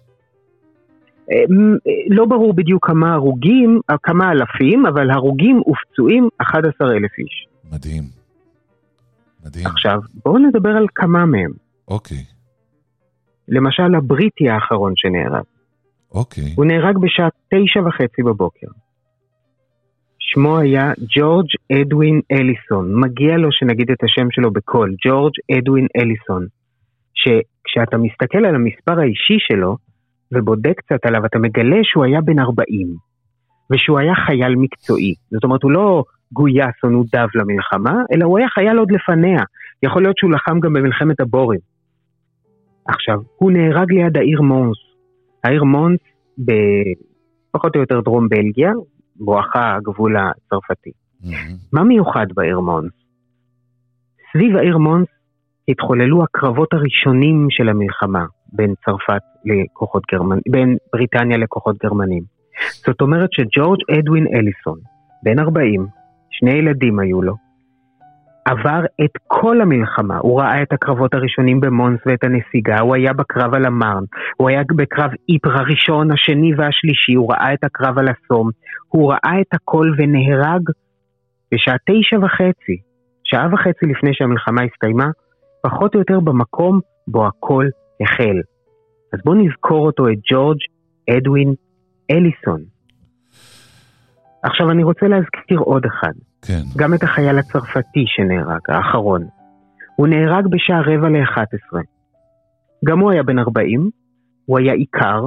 אה, 1.32 1.36
אה, 1.38 1.44
לא 2.10 2.26
ברור 2.26 2.54
בדיוק 2.54 2.88
כמה 2.88 3.14
הרוגים, 3.14 3.80
אה, 3.90 3.96
כמה 4.04 4.32
אלפים, 4.32 4.86
אבל 4.86 5.12
הרוגים 5.12 5.62
ופצועים 5.68 6.30
11 6.38 6.92
אלף 6.92 7.12
איש. 7.20 7.48
מדהים. 7.74 8.04
מדהים. 9.46 9.68
עכשיו, 9.68 10.00
בואו 10.26 10.38
נדבר 10.38 10.70
על 10.70 10.86
כמה 10.96 11.26
מהם. 11.26 11.52
אוקיי, 11.88 12.24
למשל, 13.48 13.96
הבריטי 13.96 14.50
האחרון 14.50 14.94
שנהרג. 14.96 15.44
אוקיי. 16.16 16.54
הוא 16.56 16.66
נהרג 16.66 16.98
בשעה 16.98 17.30
תשע 17.50 17.80
וחצי 17.88 18.24
בבוקר. 18.24 18.68
שמו 20.20 20.58
היה 20.60 20.92
ג'ורג' 21.16 21.48
אדווין 21.72 22.22
אליסון. 22.32 22.86
מגיע 23.04 23.38
לו 23.38 23.52
שנגיד 23.52 23.92
את 23.92 24.04
השם 24.04 24.28
שלו 24.32 24.52
בקול, 24.54 24.96
ג'ורג' 25.08 25.34
אדווין 25.52 25.88
אליסון. 25.98 26.46
שכשאתה 27.14 27.98
מסתכל 27.98 28.46
על 28.46 28.56
המספר 28.56 29.00
האישי 29.00 29.38
שלו 29.40 29.78
ובודק 30.32 30.74
קצת 30.78 31.06
עליו, 31.06 31.26
אתה 31.26 31.40
מגלה 31.40 31.80
שהוא 31.84 32.06
היה 32.06 32.22
בן 32.22 32.40
40, 32.40 32.88
ושהוא 33.72 34.00
היה 34.00 34.14
חייל 34.26 34.56
מקצועי. 34.56 35.14
זאת 35.32 35.44
אומרת, 35.44 35.64
הוא 35.64 35.72
לא 35.72 36.04
גויס 36.32 36.76
או 36.84 36.90
נודב 36.90 37.28
למלחמה, 37.36 37.96
אלא 38.14 38.26
הוא 38.26 38.38
היה 38.38 38.48
חייל 38.50 38.78
עוד 38.78 38.92
לפניה. 38.92 39.44
יכול 39.84 40.02
להיות 40.02 40.18
שהוא 40.18 40.32
לחם 40.32 40.60
גם 40.60 40.74
במלחמת 40.74 41.20
הבורים. 41.20 41.60
עכשיו, 42.88 43.20
הוא 43.36 43.52
נהרג 43.52 43.92
ליד 43.92 44.18
העיר 44.18 44.42
מונס. 44.42 44.78
העיר 45.46 45.64
מונס 45.64 46.00
בפחות 46.38 47.76
או 47.76 47.82
יותר 47.82 48.02
דרום 48.02 48.30
בלגיה, 48.30 48.72
בואכה 49.16 49.76
הגבול 49.76 50.16
הצרפתי. 50.18 50.92
מהמם. 51.24 51.56
מה 51.74 51.84
מיוחד 51.84 52.26
בעיר 52.36 52.60
מונס? 52.60 52.92
סביב 54.32 54.56
העיר 54.56 54.78
מונס 54.78 55.08
התחוללו 55.68 56.24
הקרבות 56.24 56.74
הראשונים 56.74 57.48
של 57.50 57.70
המלחמה 57.70 58.26
בין 58.54 58.74
צרפת 58.86 59.22
לכוחות 59.46 60.04
גרמנים, 60.12 60.42
בין 60.52 60.78
בריטניה 60.94 61.38
לכוחות 61.38 61.78
גרמנים. 61.84 62.24
זאת 62.86 63.02
אומרת 63.02 63.30
שג'ורג' 63.32 63.80
אדווין 64.00 64.28
אליסון, 64.28 64.80
בן 65.24 65.40
40, 65.40 65.88
שני 66.30 66.52
ילדים 66.52 67.00
היו 67.00 67.22
לו, 67.22 67.36
עבר 68.46 68.86
את 69.06 69.12
כל 69.28 69.62
המלחמה, 69.62 70.18
הוא 70.18 70.42
ראה 70.42 70.62
את 70.62 70.74
הקרבות 70.74 71.14
הראשונים 71.14 71.60
במונס 71.60 72.00
ואת 72.06 72.24
הנסיגה, 72.24 72.80
הוא 72.80 72.96
היה 72.96 73.14
בקרב 73.14 73.54
על 73.54 73.66
המרן, 73.66 74.04
הוא 74.38 74.50
היה 74.50 74.62
בקרב 74.76 75.12
איפר 75.34 75.60
הראשון, 75.60 76.12
השני 76.12 76.56
והשלישי, 76.58 77.14
הוא 77.14 77.32
ראה 77.34 77.54
את 77.54 77.64
הקרב 77.64 78.00
על 78.00 78.08
הסום, 78.08 78.50
הוא 78.88 79.12
ראה 79.12 79.42
את 79.42 79.54
הכל 79.54 79.92
ונהרג 79.98 80.62
בשעה 81.52 81.76
תשע 81.90 82.18
וחצי, 82.26 82.78
שעה 83.24 83.48
וחצי 83.54 83.86
לפני 83.86 84.10
שהמלחמה 84.14 84.62
הסתיימה, 84.64 85.08
פחות 85.64 85.96
או 85.96 86.00
יותר 86.00 86.20
במקום 86.20 86.80
בו 87.08 87.28
הכל 87.28 87.66
החל. 88.02 88.38
אז 89.14 89.20
בואו 89.26 89.36
נזכור 89.36 89.86
אותו, 89.86 90.08
את 90.08 90.18
ג'ורג' 90.32 90.58
אדווין 91.10 91.54
אליסון. 92.12 92.75
עכשיו 94.46 94.72
אני 94.72 94.84
רוצה 94.84 95.08
להזכיר 95.08 95.60
עוד 95.60 95.86
אחד, 95.86 96.14
כן. 96.42 96.62
גם 96.78 96.94
את 96.94 97.04
החייל 97.04 97.40
הצרפתי 97.40 98.04
שנהרג, 98.08 98.62
האחרון. 98.68 99.28
הוא 99.96 100.08
נהרג 100.08 100.46
בשעה 100.48 100.82
רבע 100.82 101.10
ל-11. 101.10 101.82
גם 102.86 103.00
הוא 103.00 103.12
היה 103.12 103.24
בן 103.24 103.40
40, 103.40 103.90
הוא 104.46 104.60
היה 104.60 104.74
עיקר, 104.74 105.22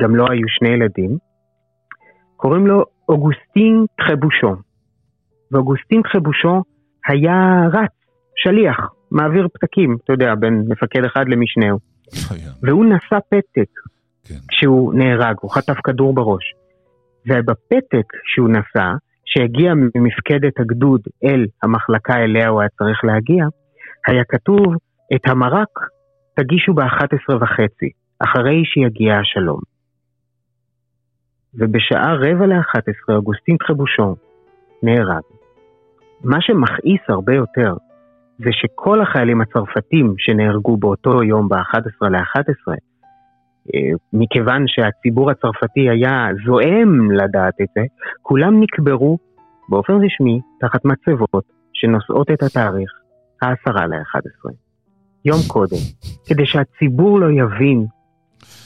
גם 0.00 0.16
לו 0.16 0.24
היו 0.30 0.48
שני 0.48 0.68
ילדים. 0.68 1.18
קוראים 2.36 2.66
לו 2.66 2.84
אוגוסטין 3.08 3.84
טרבושון. 4.06 4.60
ואוגוסטין 5.52 6.02
טרבושון 6.12 6.60
היה 7.08 7.66
רץ, 7.72 7.92
שליח, 8.36 8.76
מעביר 9.10 9.48
פתקים, 9.54 9.96
אתה 10.04 10.12
יודע, 10.12 10.34
בין 10.34 10.64
מפקד 10.68 11.04
אחד 11.04 11.24
למשנהו. 11.28 11.78
והוא 12.62 12.84
נשא 12.84 13.18
פתק 13.30 13.70
כן. 14.24 14.34
כשהוא 14.48 14.94
נהרג, 14.94 15.34
הוא 15.40 15.50
חטף 15.50 15.76
כדור 15.84 16.14
בראש. 16.14 16.65
ובפתק 17.28 18.06
שהוא 18.24 18.48
נשא, 18.48 18.88
שהגיע 19.24 19.72
ממפקדת 19.74 20.60
הגדוד 20.60 21.00
אל 21.24 21.46
המחלקה 21.62 22.14
אליה 22.14 22.48
הוא 22.48 22.60
היה 22.60 22.68
צריך 22.78 23.04
להגיע, 23.04 23.44
היה 24.06 24.24
כתוב, 24.24 24.74
את 25.14 25.30
המרק 25.30 25.68
תגישו 26.36 26.74
ב-11 26.74 27.34
וחצי, 27.40 27.90
אחרי 28.18 28.62
שיגיע 28.64 29.18
השלום. 29.18 29.60
ובשעה 31.54 32.14
רבע 32.14 32.46
ל-11 32.46 33.14
אוגוסטין 33.14 33.56
טרבושון 33.56 34.14
נהרג. 34.82 35.22
מה 36.24 36.36
שמכעיס 36.40 37.00
הרבה 37.08 37.34
יותר 37.34 37.74
זה 38.38 38.50
שכל 38.52 39.02
החיילים 39.02 39.40
הצרפתים 39.40 40.14
שנהרגו 40.18 40.76
באותו 40.76 41.22
יום 41.22 41.48
ב-11 41.48 42.08
ל-11, 42.10 42.68
אה, 42.68 42.74
מכיוון 44.12 44.64
שהציבור 44.66 45.30
הצרפתי 45.30 45.90
היה 45.90 46.28
זועם 46.46 47.10
לדעת 47.10 47.54
את 47.62 47.68
זה, 47.74 47.80
כולם 48.22 48.60
נקברו 48.60 49.18
באופן 49.68 49.92
רשמי 50.04 50.40
תחת 50.60 50.84
מצבות 50.84 51.44
שנושאות 51.72 52.30
את 52.30 52.42
התאריך 52.42 52.90
העשרה 53.42 53.86
ל-11. 53.86 54.52
יום 55.24 55.38
קודם, 55.48 55.82
כדי 56.26 56.46
שהציבור 56.46 57.20
לא 57.20 57.26
יבין 57.30 57.86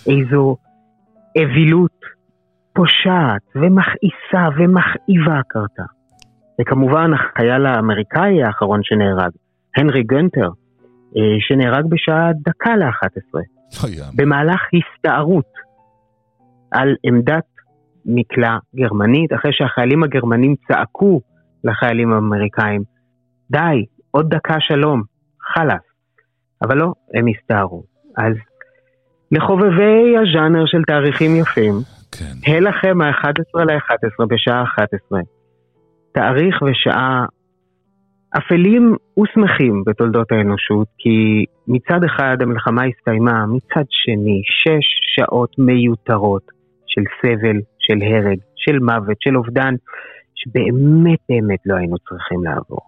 איזו 0.07 0.57
אווילות 1.39 2.01
פושעת 2.75 3.43
ומכעיסה 3.55 4.49
ומכאיבה 4.57 5.41
קרתה. 5.49 5.83
וכמובן 6.61 7.11
החייל 7.15 7.67
האמריקאי 7.67 8.43
האחרון 8.43 8.81
שנהרג, 8.83 9.31
הנרי 9.77 10.03
גנטר, 10.03 10.49
אה, 11.17 11.23
שנהרג 11.41 11.85
בשעה 11.89 12.31
דקה 12.47 12.77
ל-11. 12.77 13.60
היה. 13.85 14.05
במהלך 14.15 14.61
הסתערות 14.75 15.53
על 16.71 16.97
עמדת 17.03 17.45
מקלע 18.07 18.59
גרמנית, 18.77 19.33
אחרי 19.33 19.51
שהחיילים 19.55 20.03
הגרמנים 20.03 20.55
צעקו 20.69 21.21
לחיילים 21.65 22.13
האמריקאים, 22.13 22.83
די, 23.51 23.85
עוד 24.11 24.35
דקה 24.35 24.57
שלום, 24.61 25.03
חלאס. 25.55 25.83
אבל 26.63 26.77
לא, 26.77 26.93
הם 27.15 27.25
הסתערו. 27.29 27.83
אז 28.17 28.35
לחובבי 29.33 30.17
הז'אנר 30.19 30.67
של 30.67 30.83
תאריכים 30.87 31.37
יפים, 31.37 31.75
כן. 32.13 32.53
הא 32.53 32.59
לכם 32.59 33.01
ה-11 33.01 33.65
ל-11 33.65 34.27
בשעה 34.29 34.65
11. 34.65 35.21
תאריך 36.13 36.63
ושעה 36.63 37.25
אפלים 38.39 38.97
ושמחים 39.23 39.83
בתולדות 39.87 40.33
האנושות, 40.33 40.89
כי 40.99 41.45
מצד 41.69 42.05
אחד 42.05 42.37
המלחמה 42.41 42.83
הסתיימה, 42.85 43.47
מצד 43.47 43.85
שני 43.91 44.43
שש 44.45 44.87
שעות 45.15 45.59
מיותרות 45.59 46.43
של 46.87 47.03
סבל, 47.21 47.61
של 47.79 47.99
הרג, 48.03 48.39
של 48.57 48.79
מוות, 48.79 49.17
של 49.21 49.37
אובדן, 49.37 49.75
שבאמת 50.35 51.19
באמת 51.29 51.59
לא 51.67 51.77
היינו 51.77 51.97
צריכים 52.09 52.45
לעבור. 52.45 52.81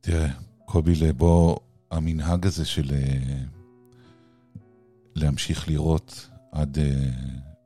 תראה, 0.00 0.28
קובי 0.64 0.92
בוא, 1.16 1.56
המנהג 1.90 2.46
הזה 2.46 2.64
של 2.64 2.94
אה, 2.94 3.44
להמשיך 5.16 5.68
לראות 5.68 6.28
עד 6.52 6.76
uh, 6.76 6.80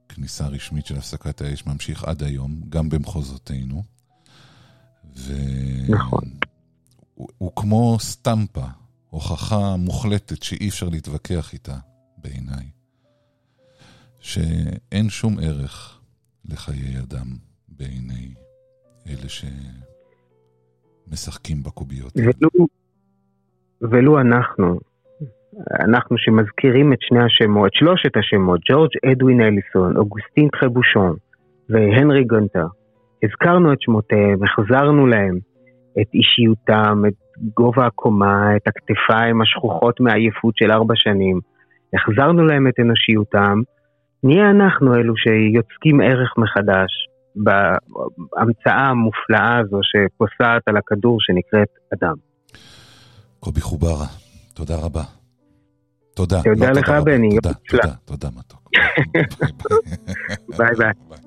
כניסה 0.08 0.46
רשמית 0.48 0.86
של 0.86 0.96
הפסקת 0.96 1.40
האש 1.40 1.66
ממשיך 1.66 2.04
עד 2.04 2.22
היום, 2.22 2.60
גם 2.68 2.88
במחוזותינו. 2.88 3.82
ו... 5.16 5.32
נכון. 5.88 6.24
הוא, 7.16 7.28
הוא 7.38 7.52
כמו 7.56 7.96
סטמפה, 7.98 8.66
הוכחה 9.10 9.76
מוחלטת 9.78 10.42
שאי 10.42 10.68
אפשר 10.68 10.88
להתווכח 10.88 11.52
איתה, 11.52 11.76
בעיניי. 12.18 12.66
שאין 14.20 15.08
שום 15.08 15.36
ערך 15.42 16.00
לחיי 16.50 16.98
אדם 16.98 17.26
בעיני 17.68 18.34
אלה 19.08 19.28
שמשחקים 21.08 21.62
בקוביות. 21.62 22.12
ולו, 22.16 22.66
ולו 23.80 24.20
אנחנו, 24.20 24.78
אנחנו 25.80 26.18
שמזכירים 26.18 26.92
את 26.92 26.98
שני 27.00 27.24
השמות, 27.24 27.70
שלושת 27.74 28.16
השמות, 28.16 28.60
ג'ורג' 28.70 28.90
אדווין 29.12 29.40
אליסון, 29.40 29.96
אוגוסטין 29.96 30.48
טרבושון 30.60 31.16
והנרי 31.68 32.24
גונטה, 32.24 32.66
הזכרנו 33.22 33.72
את 33.72 33.78
שמותיהם, 33.80 34.38
החזרנו 34.44 35.06
להם. 35.06 35.38
את 36.00 36.14
אישיותם, 36.14 37.02
את 37.08 37.14
גובה 37.54 37.86
הקומה, 37.86 38.56
את 38.56 38.62
הכתפיים 38.68 39.42
השכוחות 39.42 40.00
מעייפות 40.00 40.56
של 40.56 40.72
ארבע 40.72 40.94
שנים. 40.96 41.40
החזרנו 41.94 42.44
להם 42.44 42.66
את 42.68 42.74
אנושיותם, 42.80 43.60
נהיה 44.22 44.50
אנחנו 44.50 44.94
אלו 44.94 45.14
שיוצקים 45.16 46.00
ערך 46.00 46.34
מחדש 46.38 46.90
בהמצאה 47.36 48.88
המופלאה 48.88 49.58
הזו 49.58 49.80
שפוסעת 49.82 50.62
על 50.66 50.76
הכדור 50.76 51.16
שנקראת 51.20 51.68
אדם. 51.94 52.14
קובי 53.40 53.60
חוברה, 53.60 54.06
תודה 54.54 54.74
רבה. 54.84 55.02
תודה. 56.14 56.40
תודה 56.44 56.66
לא, 56.66 56.80
לך, 56.80 56.88
בני. 57.04 57.28
תודה, 57.42 57.54
תודה, 57.68 57.94
תודה, 58.04 58.28
מתוק. 58.38 58.70
ביי 60.58 60.74
ביי. 60.78 61.25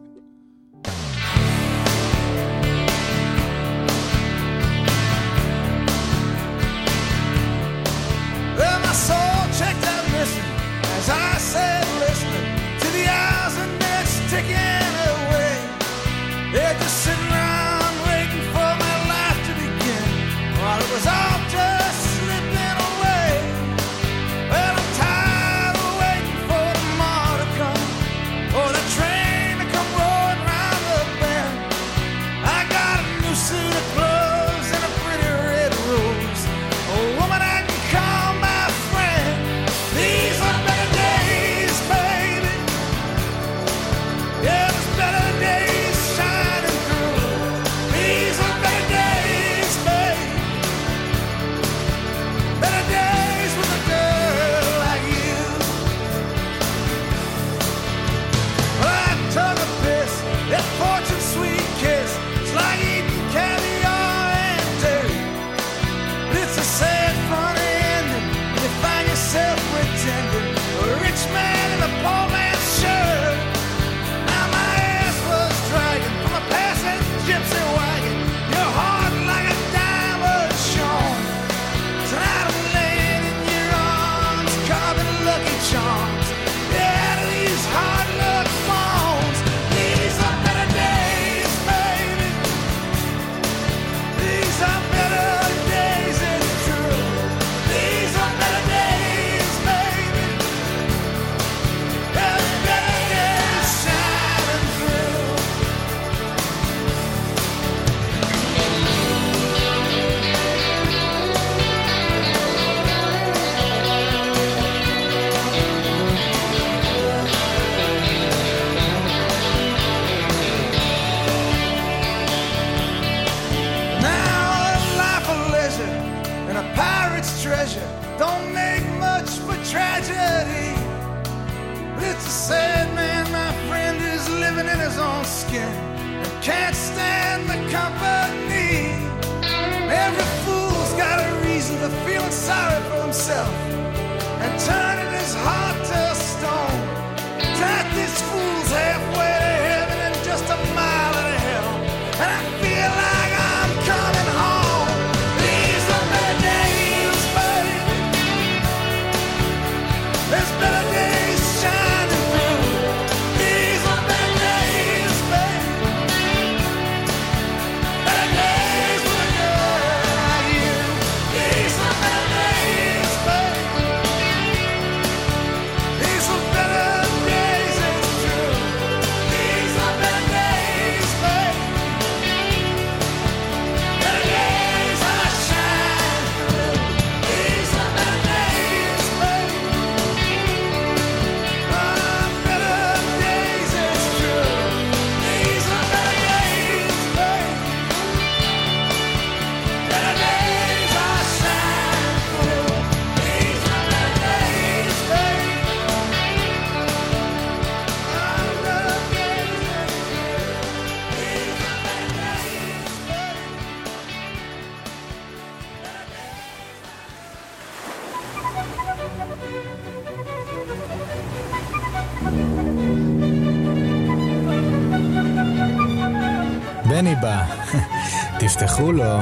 תפתחו 228.79 228.91
לו. 228.91 229.19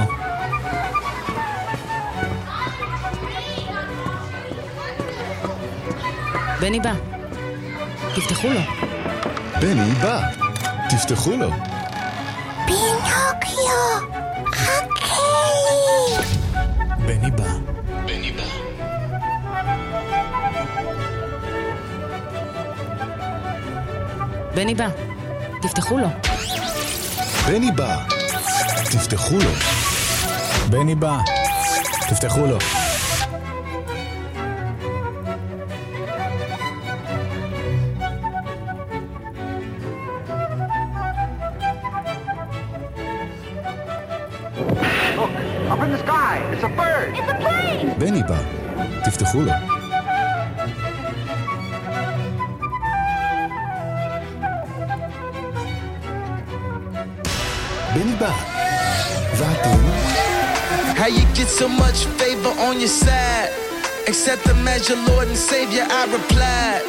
בני 6.60 6.80
בא. 6.80 6.94
תפתחו 8.16 8.48
לו. 8.48 8.60
בני 9.62 9.92
בא. 9.92 10.22
תפתחו 10.90 11.32
לו. 11.32 11.50
פינוקיו, 12.66 14.20
חכה 14.54 15.22
לי! 15.66 16.26
בני 17.06 17.32
בא. 17.32 17.44
בני 18.06 18.32
בא. 18.32 18.44
בני 24.56 24.76
בא. 24.76 24.88
תפתחו 25.62 25.98
לו. 25.98 26.08
בני 27.48 27.72
בא. 27.72 28.17
תפתחו 28.92 29.38
לו. 29.38 29.52
בני 30.70 30.96
בא. 30.96 31.18
תפתחו 32.10 32.46
לו. 32.46 32.58
So 61.58 61.68
much 61.68 62.06
favor 62.22 62.54
on 62.70 62.80
your 62.80 62.88
side? 62.88 63.50
Accept 64.08 64.46
as 64.48 64.90
your 64.90 65.00
Lord 65.10 65.28
and 65.28 65.36
Savior, 65.36 65.86
I 65.90 66.04
replied. 66.06 66.84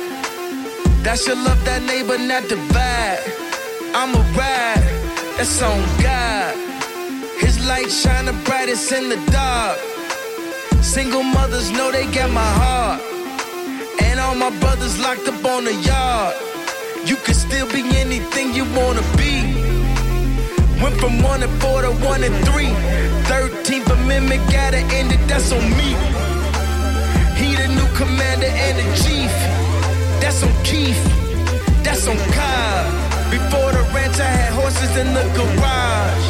That's 1.02 1.26
your 1.26 1.37
love, 1.37 1.64
that 1.64 1.83
neighbor, 1.85 2.18
not 2.18 2.46
divide. 2.48 3.22
I'm 3.94 4.12
a 4.14 4.22
ride, 4.37 4.85
that's 5.38 5.62
on 5.62 5.81
God. 6.04 6.52
His 7.40 7.57
light 7.66 7.90
shine 7.90 8.26
the 8.26 8.37
brightest 8.44 8.92
in 8.92 9.09
the 9.09 9.16
dark. 9.33 9.78
Single 10.83 11.22
mothers 11.22 11.70
know 11.70 11.90
they 11.90 12.04
got 12.12 12.31
my 12.31 12.50
heart. 12.62 13.00
And 14.02 14.20
all 14.20 14.35
my 14.35 14.50
brothers 14.61 15.00
locked 15.00 15.26
up 15.28 15.42
on 15.46 15.64
the 15.64 15.74
yard. 15.74 16.37
You 17.07 17.16
can 17.16 17.35
still 17.35 17.68
be 17.72 17.83
anything 17.96 18.52
you 18.52 18.64
wanna 18.76 19.04
be. 19.16 19.35
Went 20.83 20.96
from 21.00 21.22
one 21.22 21.42
and 21.42 21.54
four 21.62 21.81
to 21.83 21.90
one 22.12 22.22
and 22.22 22.37
three. 22.46 22.72
Thirteenth 23.31 23.88
Amendment 24.09 24.40
gotta 24.51 24.79
end 24.97 25.12
it, 25.12 25.21
that's 25.29 25.53
on 25.53 25.61
me. 25.77 25.92
He 27.37 27.55
the 27.61 27.68
new 27.68 27.87
commander 27.92 28.49
and 28.49 28.79
the 28.81 28.87
chief. 28.97 29.29
That's 30.16 30.42
on 30.42 30.49
Keith. 30.64 30.97
That's 31.85 32.09
on 32.09 32.16
Cobb. 32.33 32.88
Before 33.31 33.71
the 33.71 33.85
ranch, 33.92 34.18
I 34.18 34.33
had 34.40 34.53
horses 34.55 34.97
in 34.97 35.12
the 35.12 35.25
garage. 35.37 36.27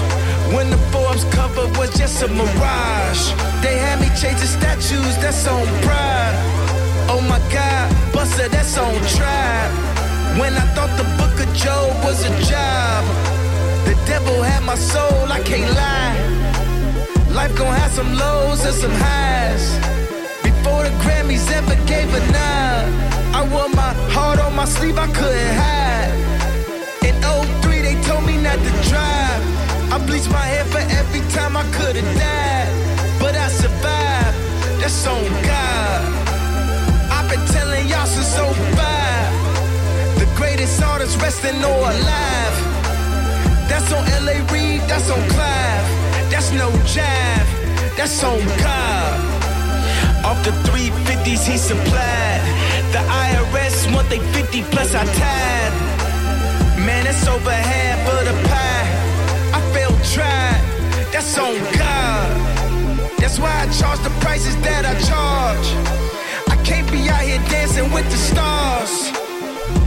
When 0.53 0.71
the 0.71 0.81
Forbes 0.91 1.23
cover 1.31 1.69
was 1.79 1.95
just 1.97 2.21
a 2.21 2.27
mirage. 2.27 3.23
They 3.63 3.79
had 3.79 4.01
me 4.01 4.09
chasing 4.19 4.59
statues, 4.59 5.15
that's 5.23 5.47
on 5.47 5.65
pride. 5.87 6.35
Oh 7.07 7.23
my 7.31 7.39
God, 7.55 8.13
Buster, 8.13 8.49
that's 8.49 8.77
on 8.77 8.99
tribe. 9.15 9.71
When 10.35 10.53
I 10.53 10.67
thought 10.75 10.91
the 10.99 11.07
book 11.15 11.39
of 11.39 11.49
Job 11.55 11.95
was 12.03 12.27
a 12.27 12.33
job. 12.43 13.05
The 13.87 13.95
devil 14.05 14.43
had 14.43 14.65
my 14.65 14.75
soul, 14.75 15.31
I 15.31 15.39
can't 15.45 15.73
lie. 15.77 16.38
Life 17.35 17.55
gon' 17.57 17.67
have 17.67 17.93
some 17.93 18.15
lows 18.15 18.65
and 18.65 18.75
some 18.75 18.91
highs. 18.91 19.65
Before 20.43 20.83
the 20.83 20.91
Grammys 21.03 21.51
ever 21.53 21.77
gave 21.87 22.09
a 22.13 22.21
nod, 22.33 22.85
I 23.35 23.47
wore 23.53 23.69
my 23.69 23.93
heart 24.15 24.39
on 24.39 24.57
my 24.57 24.65
sleeve, 24.65 24.99
I 24.99 25.07
couldn't 25.09 25.55
hide. 25.63 26.13
In 27.05 27.15
03, 27.63 27.83
they 27.83 28.01
told 28.03 28.25
me 28.25 28.37
not 28.41 28.59
to 28.59 28.73
drive. 28.89 29.43
I 29.93 29.99
bleached 30.07 30.31
my 30.31 30.47
hair 30.53 30.65
for 30.65 30.79
every 30.79 31.21
time 31.37 31.57
I 31.57 31.65
could've 31.77 32.13
died. 32.17 32.69
But 33.21 33.37
I 33.37 33.49
survived, 33.49 34.39
that's 34.81 35.07
on 35.07 35.25
God. 35.45 36.01
I've 37.13 37.29
been 37.31 37.45
telling 37.55 37.87
y'all 37.89 38.07
since 38.07 38.35
05. 38.37 40.19
The 40.19 40.29
greatest 40.37 40.83
artist 40.83 41.21
resting 41.21 41.63
or 41.63 41.83
alive. 41.93 42.57
That's 43.69 43.93
on 43.93 44.05
LA 44.25 44.41
Reid, 44.53 44.81
that's 44.89 45.11
on. 45.11 45.38
That's 46.49 46.61
no 46.61 46.71
jive, 46.89 47.95
that's 47.95 48.25
on 48.25 48.39
God. 48.57 50.25
Off 50.25 50.43
the 50.47 50.53
350s 50.65 51.47
he 51.47 51.59
supplied. 51.59 52.41
The 52.91 53.05
IRS 53.05 53.95
want 53.95 54.09
they 54.09 54.19
50 54.19 54.63
plus 54.73 54.95
I 54.95 55.05
tied. 55.05 55.73
Man, 56.87 57.07
it's 57.07 57.29
over 57.29 57.53
half 57.53 58.01
of 58.09 58.25
the 58.25 58.49
pie. 58.49 58.89
I 59.53 59.61
failed 59.75 60.03
tried, 60.15 61.13
that's 61.13 61.37
on 61.37 61.53
God. 61.77 62.33
That's 63.19 63.39
why 63.39 63.53
I 63.53 63.67
charge 63.79 64.01
the 64.01 64.15
prices 64.25 64.57
that 64.63 64.87
I 64.87 64.95
charge. 65.05 65.69
I 66.49 66.57
can't 66.65 66.91
be 66.91 67.11
out 67.11 67.25
here 67.29 67.45
dancing 67.51 67.93
with 67.93 68.09
the 68.09 68.17
stars. 68.17 69.13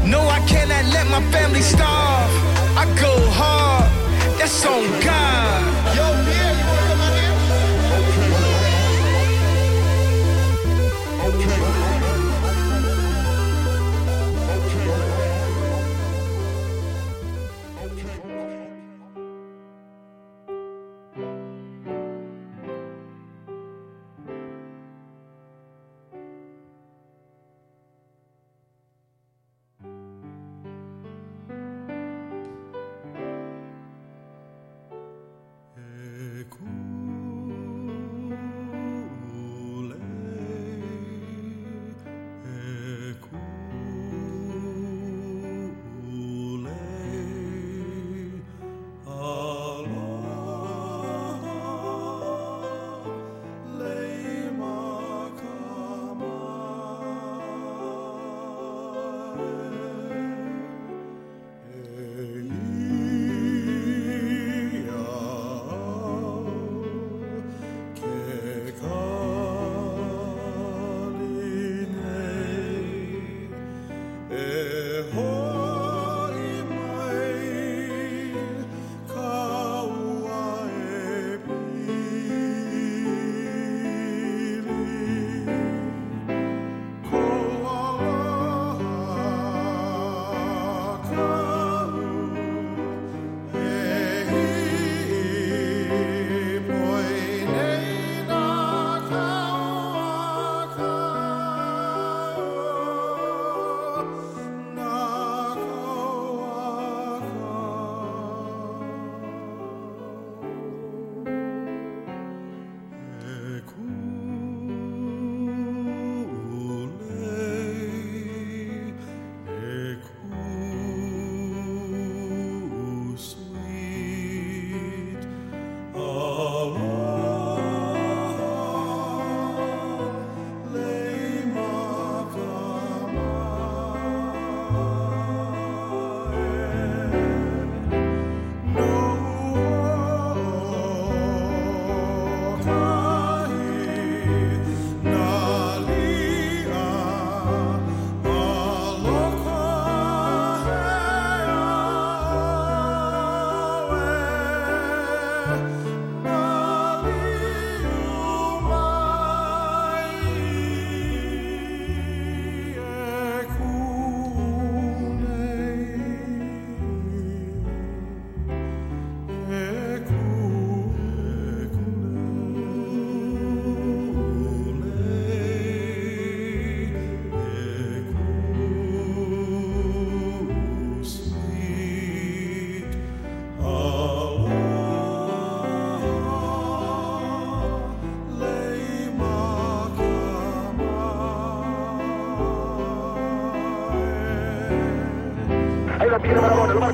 No, 0.06 0.22
I 0.28 0.40
cannot 0.46 0.86
let 0.94 1.10
my 1.10 1.24
family 1.32 1.62
starve. 1.62 2.32
I 2.78 2.86
go 3.02 3.18
hard, 3.32 3.90
that's 4.38 4.64
on 4.64 4.86
God. 5.02 5.96
Yo, 5.96 6.11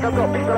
piso, 0.10 0.28
piso 0.32 0.57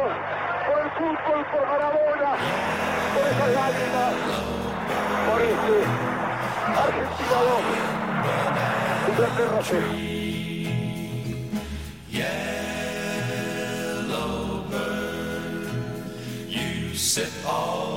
Por 0.00 0.78
el 0.80 0.90
fútbol, 0.92 1.40
por 1.52 1.62
Maradona, 1.66 2.32
por 3.14 3.24
esas 3.26 3.50
lágrimas, 3.54 4.14
por 5.28 5.40
este 5.42 5.76
Argentina 6.76 7.40
you 16.48 16.94
sit 16.94 17.28
all 17.46 17.89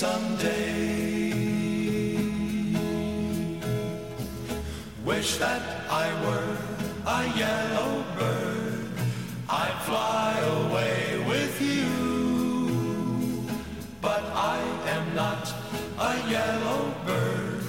someday. 0.00 1.30
Wish 5.04 5.36
that 5.36 5.60
I 5.90 6.06
were 6.24 6.56
a 7.18 7.22
yellow 7.36 7.92
bird. 8.18 8.88
I'd 9.46 9.78
fly 9.88 10.32
away 10.60 11.22
with 11.28 11.54
you. 11.60 11.90
But 14.00 14.24
I 14.56 14.58
am 14.96 15.04
not 15.14 15.44
a 16.10 16.14
yellow 16.30 16.82
bird. 17.04 17.64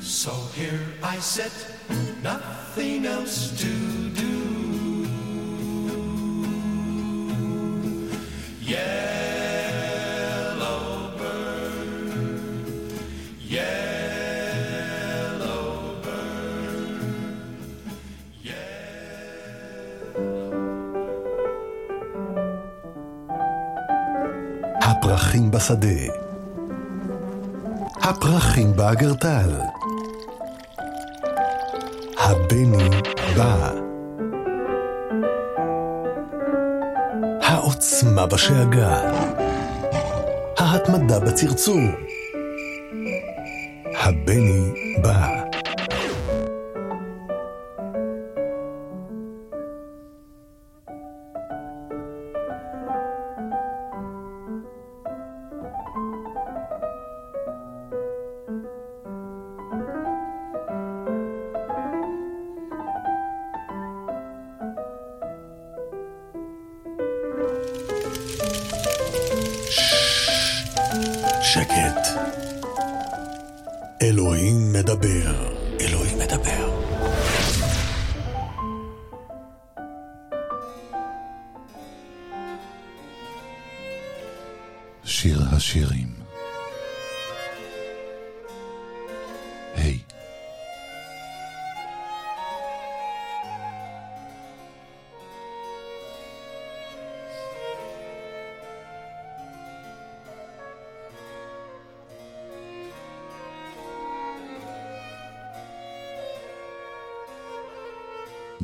So 0.00 0.32
here 0.54 0.86
I 1.02 1.16
sit, 1.20 1.56
nothing 2.22 3.06
else 3.06 3.38
to 3.62 3.72
do. 4.10 4.43
השדה. 25.64 26.12
הפרחים 28.02 28.76
באגרטל. 28.76 29.50
הבני 32.18 32.88
בא. 33.36 33.70
העוצמה 37.42 38.26
בשאגה. 38.26 39.12
ההתמדה 40.58 41.20
בצרצור. 41.20 41.80
הבני 43.96 44.53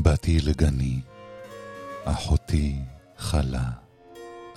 באתי 0.03 0.41
לגני, 0.41 1.01
אחותי 2.05 2.77
חלה, 3.19 3.71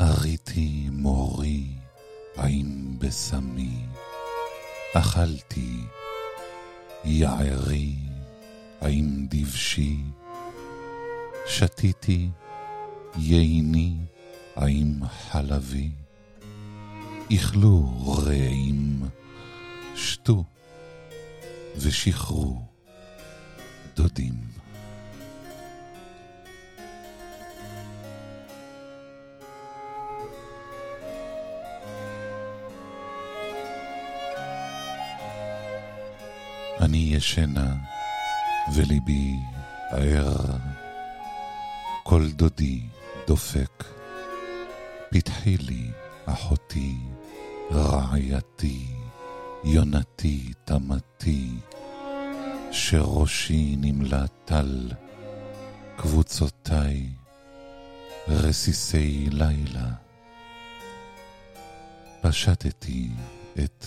אריתי 0.02 0.88
מורי, 0.91 1.68
עין 2.38 2.96
בשמי, 3.00 3.86
אכלתי, 4.94 5.80
יערי, 7.04 7.96
עין 8.82 9.28
דבשי, 9.30 9.98
שתיתי, 11.48 12.30
ייני, 13.18 13.96
עין 14.56 15.04
חלבי, 15.30 15.89
איכלו 17.32 18.06
רעים, 18.26 19.02
שתו 19.96 20.44
ושחרו 21.76 22.62
דודים. 23.96 24.34
ישנה 37.14 37.76
וליבי 38.76 39.36
ער, 39.91 40.36
כל 42.03 42.32
דודי 42.32 42.82
דופק, 43.28 43.84
פתחי 45.09 45.57
לי 45.57 45.91
אחותי, 46.26 46.95
רעייתי, 47.72 48.86
יונתי, 49.64 50.53
תמתי, 50.66 51.49
שראשי 52.72 53.76
נמלא 53.78 54.26
טל, 54.45 54.91
קבוצותיי, 55.97 57.09
רסיסי 58.28 59.28
לילה. 59.32 59.89
פשטתי 62.22 63.09
את 63.64 63.86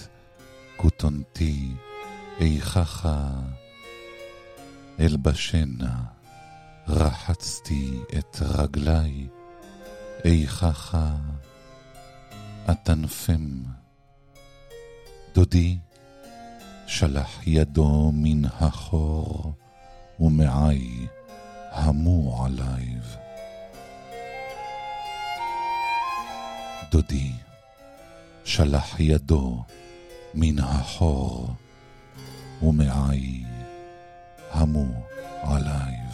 כותונתי, 0.76 1.68
איכך 2.40 3.08
אלבשנה, 5.00 6.02
רחצתי 6.88 8.00
את 8.18 8.36
רגליי, 8.42 9.26
איכך 10.24 10.98
אטנפם. 12.70 13.62
דודי 15.34 15.78
שלח 16.86 17.46
ידו 17.46 18.10
מן 18.14 18.44
החור, 18.44 19.52
ומעי 20.20 21.06
המו 21.70 22.44
עליו. 22.44 23.02
דודי 26.90 27.32
שלח 28.44 29.00
ידו 29.00 29.64
מן 30.34 30.58
החור, 30.58 31.54
ומעי 32.62 33.44
המו 34.50 34.86
עליו. 35.42 36.06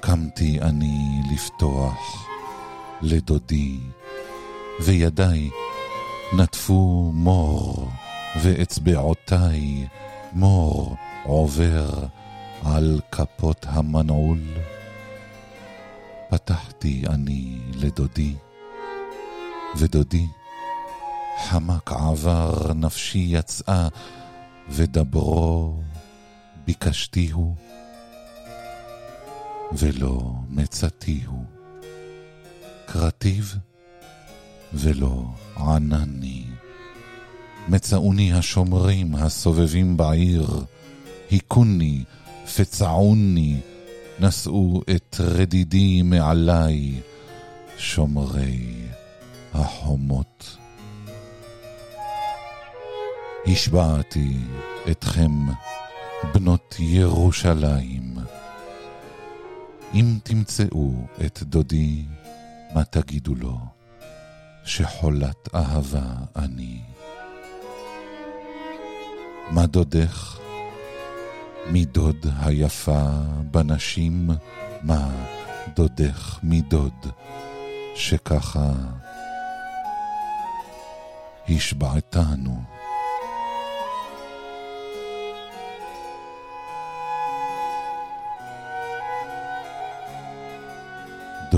קמתי 0.00 0.60
אני 0.60 1.20
לפתוח 1.32 2.28
לדודי, 3.02 3.78
וידיי 4.80 5.50
נטפו 6.36 7.10
מור, 7.14 7.88
ואצבעותיי 8.42 9.86
מור 10.32 10.96
עובר 11.24 11.90
על 12.64 13.00
כפות 13.12 13.66
המנעול. 13.68 14.40
פתחתי 16.30 17.02
אני 17.08 17.58
לדודי, 17.74 18.34
ודודי 19.76 20.26
חמק 21.48 21.92
עבר, 21.92 22.72
נפשי 22.74 23.26
יצאה, 23.28 23.88
ודברו 24.70 25.80
ביקשתיהו, 26.66 27.54
ולא 29.72 30.32
מצאתיהו. 30.48 31.44
קרטיב 32.86 33.54
ולא 34.74 35.24
ענני. 35.56 36.44
מצאוני 37.68 38.32
השומרים 38.32 39.14
הסובבים 39.14 39.96
בעיר, 39.96 40.64
היכוני, 41.30 42.04
פצעוני, 42.56 43.60
נשאו 44.20 44.82
את 44.96 45.16
רדידי 45.20 46.02
מעלי, 46.02 47.00
שומרי 47.78 48.74
החומות. 49.54 50.56
השבעתי 53.52 54.36
אתכם, 54.90 55.32
בנות 56.34 56.74
ירושלים. 56.78 58.14
אם 59.94 60.18
תמצאו 60.22 60.92
את 61.26 61.42
דודי, 61.42 62.04
מה 62.74 62.84
תגידו 62.84 63.34
לו? 63.34 63.58
שחולת 64.64 65.48
אהבה 65.54 66.10
אני. 66.36 66.80
מה 69.50 69.66
דודך? 69.66 70.38
מדוד 71.70 72.26
היפה 72.40 73.02
בנשים, 73.50 74.30
מה 74.82 75.08
דודך 75.74 76.38
מדוד, 76.42 77.06
שככה 77.94 78.72
השבעתנו. 81.48 82.77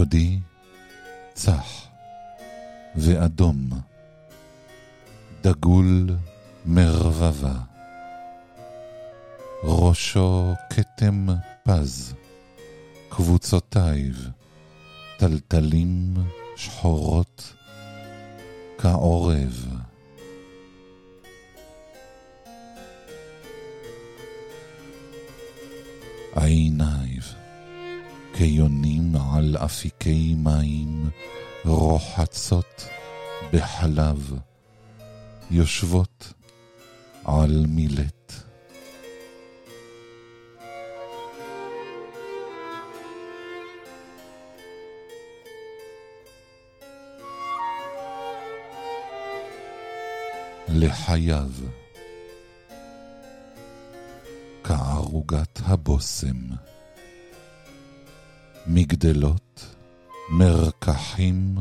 דודי 0.01 0.39
צח 1.35 1.87
ואדום, 2.97 3.71
דגול 5.43 6.11
מרבבה, 6.67 7.55
ראשו 9.65 10.55
כתם 10.71 11.27
פז, 11.65 12.15
קבוצותיו 13.09 14.15
טלטלים 15.19 16.15
שחורות 16.57 17.55
כעורב. 18.79 19.67
עיניו 26.35 27.00
כיונים 28.41 29.17
על 29.35 29.57
אפיקי 29.57 30.35
מים 30.35 31.11
רוחצות 31.65 32.89
בחלב, 33.53 34.33
יושבות 35.51 36.33
על 37.25 37.65
מילט. 37.69 38.33
לחייו 50.69 51.51
כערוגת 54.65 55.61
הבושם, 55.65 56.37
מגדלות, 58.67 59.75
מרקחים, 60.31 61.55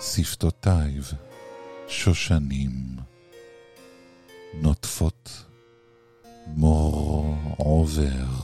שפתותיו 0.00 1.02
שושנים, 1.88 2.72
נוטפות 4.54 5.44
מור 6.46 7.36
עובר. 7.56 8.41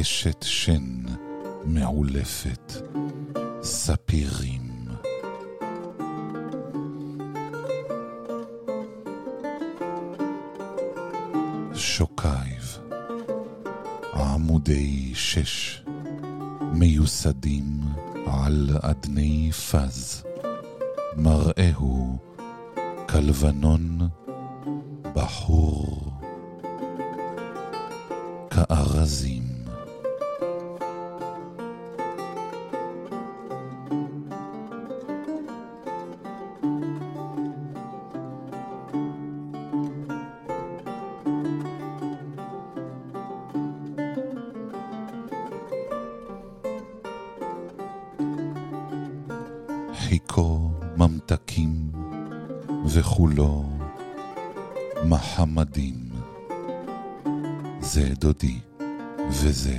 אשת 0.00 0.42
שן 0.42 1.02
מעולפת, 1.64 2.72
ספירים. 3.62 4.68
שוקייב, 11.74 12.78
עמודי 14.14 15.12
שש, 15.14 15.82
מיוסדים 16.72 17.80
על 18.26 18.70
אדני 18.82 19.50
פז, 19.52 20.24
מראהו 21.16 22.18
כלבנון 23.08 23.98
בחור 25.14 26.12
כארזים. 28.50 29.57
וכולו 53.18 53.64
מחמדים. 55.04 55.94
זה 57.80 58.12
דודי 58.18 58.58
וזה 59.30 59.78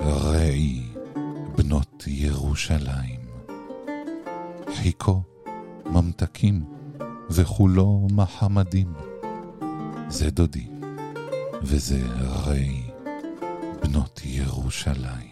רעי 0.00 0.82
בנות 1.56 2.04
ירושלים. 2.06 3.20
חיכו 4.74 5.22
ממתקים 5.86 6.64
וכולו 7.30 8.06
מחמדים. 8.12 8.92
זה 10.08 10.30
דודי 10.30 10.66
וזה 11.62 12.02
רעי 12.20 12.82
בנות 13.82 14.20
ירושלים. 14.24 15.25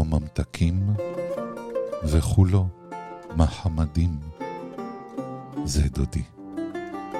חיכו 0.00 0.04
ממתקים 0.04 0.86
וכולו 2.04 2.66
מחמדים. 3.36 4.18
זה 5.64 5.88
דודי 5.88 6.22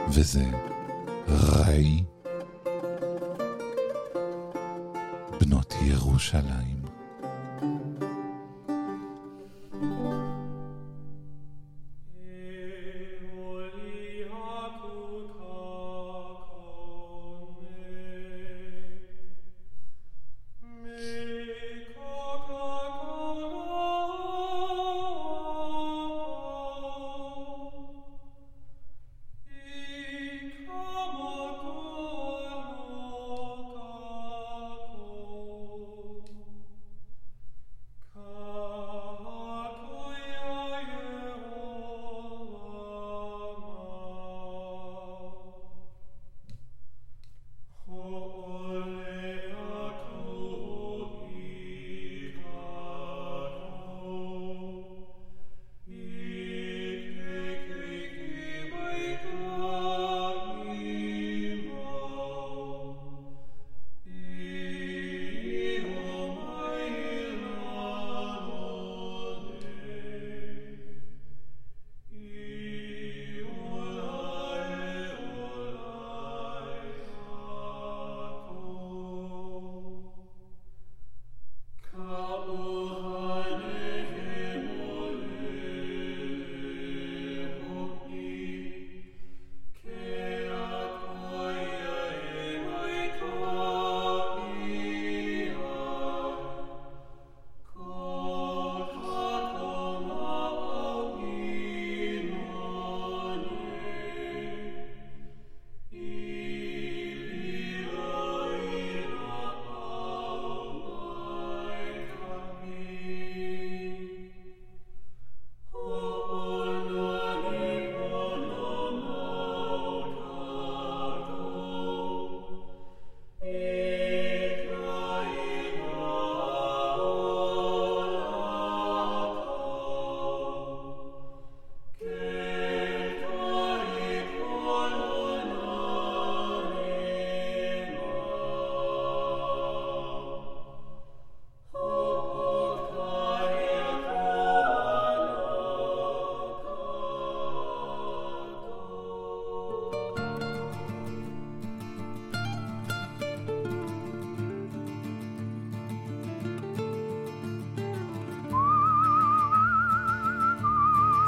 וזה 0.08 0.44
רעי 1.28 2.04
בנות 5.40 5.74
ירושלים. 5.82 6.79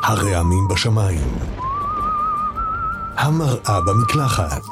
הרעמים 0.03 0.69
בשמיים. 0.69 1.39
המראה 3.17 3.81
במקלחת. 3.87 4.63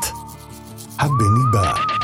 הבני 0.98 1.44
בא. 1.52 1.99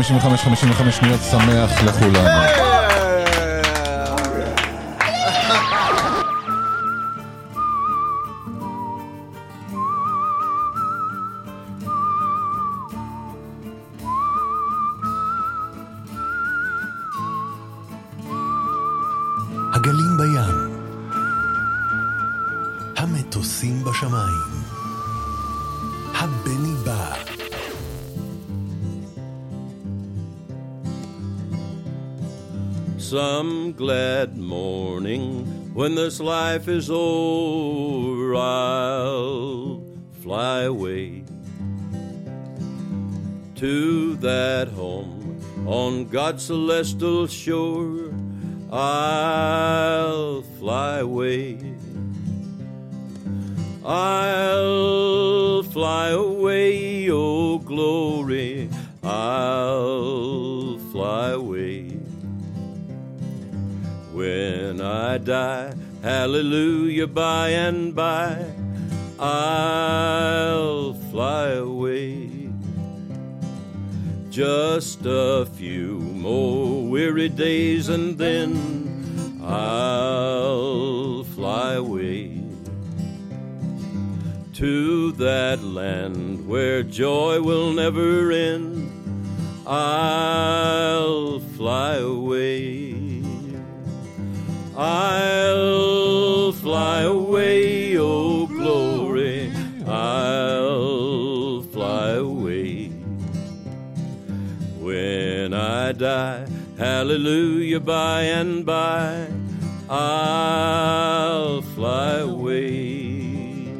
55-55 0.00 0.90
שניות 0.90 1.20
שמח 1.30 1.82
לכולנו. 1.82 2.85
When 35.86 35.94
this 35.94 36.18
life 36.18 36.66
is 36.66 36.90
over, 36.90 38.34
I'll 38.34 39.84
fly 40.20 40.62
away 40.62 41.22
to 43.54 44.16
that 44.16 44.66
home 44.66 45.40
on 45.64 46.06
God's 46.06 46.46
celestial 46.46 47.28
shore. 47.28 48.12
I'll 48.72 50.42
fly 50.58 50.98
away. 50.98 51.56
I'll 53.84 55.62
fly 55.62 56.08
away, 56.08 57.08
oh 57.12 57.58
glory. 57.58 58.68
I'll 59.04 60.78
fly 60.90 61.30
away. 61.30 62.05
When 64.16 64.80
I 64.80 65.18
die 65.18 65.74
hallelujah, 66.02 67.06
by 67.06 67.50
and 67.50 67.94
by 67.94 68.46
I'll 69.20 70.94
fly 71.10 71.48
away. 71.50 72.48
Just 74.30 75.00
a 75.04 75.44
few 75.44 75.98
more 75.98 76.88
weary 76.88 77.28
days 77.28 77.90
and 77.90 78.16
then 78.16 79.38
I'll 79.44 81.24
fly 81.24 81.74
away 81.74 82.40
to 84.54 85.12
that 85.12 85.62
land 85.62 86.48
where 86.48 86.82
joy 86.82 87.42
will 87.42 87.70
never 87.70 88.32
end. 88.32 88.90
I'll 89.66 91.38
fly 91.40 91.96
away. 91.96 93.05
I'll 94.78 96.52
fly 96.52 97.02
away, 97.04 97.96
oh 97.96 98.46
glory. 98.46 99.50
I'll 99.86 101.62
fly 101.62 102.10
away. 102.10 102.88
When 104.78 105.54
I 105.54 105.92
die, 105.92 106.46
hallelujah, 106.76 107.80
by 107.80 108.24
and 108.24 108.66
by, 108.66 109.28
I'll 109.88 111.62
fly 111.62 112.18
away. 112.18 113.72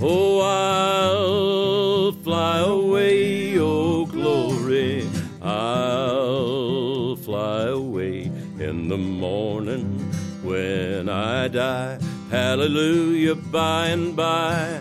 Oh, 0.00 0.40
I'll 0.42 2.12
fly 2.12 2.58
away, 2.60 3.58
oh 3.58 4.06
glory. 4.06 5.08
I'll 5.42 7.16
fly 7.16 7.64
away 7.64 8.30
in 8.60 8.88
the 8.88 8.96
morning 8.96 9.99
when 10.50 11.08
I 11.08 11.48
die. 11.48 11.98
Hallelujah, 12.30 13.36
by 13.54 13.82
and 13.96 14.08
by, 14.16 14.80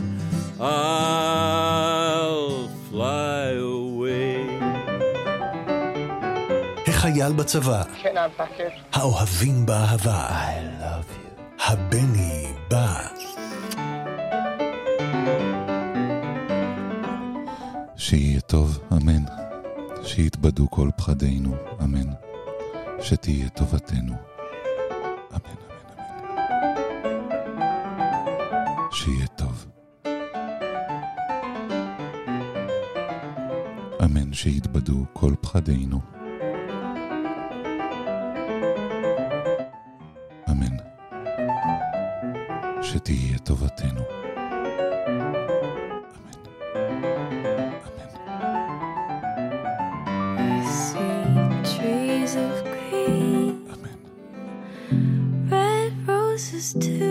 I'll 0.59 1.89
fly 2.89 3.45
away. 3.77 4.39
החייל 6.87 7.33
בצבא. 7.33 7.83
האוהבים 8.93 9.65
באהבה. 9.65 10.29
I 10.29 10.81
love 10.81 11.11
you. 11.11 11.63
הבני 11.67 12.45
בא. 12.69 13.07
שיהיה 17.97 18.41
טוב, 18.41 18.79
אמן. 18.93 19.23
שיתבדו 20.03 20.69
כל 20.69 20.89
פחדינו, 20.97 21.55
אמן. 21.83 22.09
שתהיה 23.01 23.49
טובתנו. 23.49 24.28
אמן, 25.31 25.39
אמן, 25.45 26.03
אמן. 28.41 28.91
שיהיה 28.91 29.27
טוב. 29.27 29.65
אמן 34.03 34.33
שיתבדו 34.33 35.05
כל 35.13 35.33
פחדינו. 35.41 35.99
אמן. 40.49 40.77
שתהיה 42.81 43.37
טובתנו. 43.37 44.18
Just 56.59 56.77
do. 56.77 57.08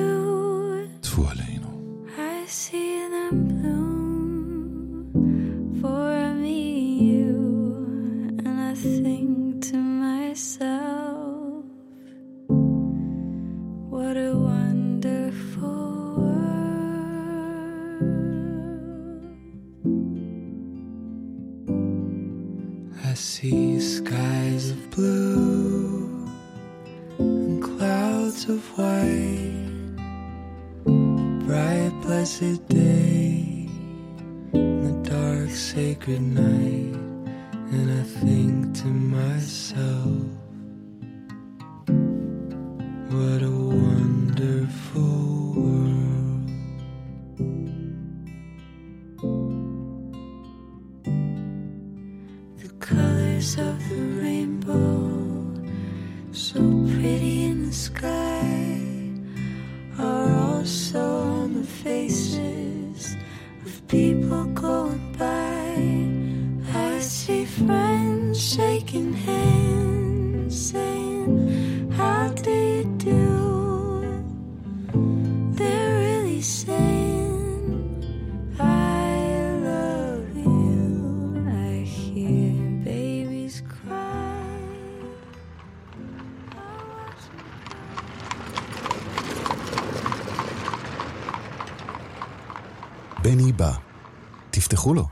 תפתחו 94.68 94.94
לו. 94.94 95.07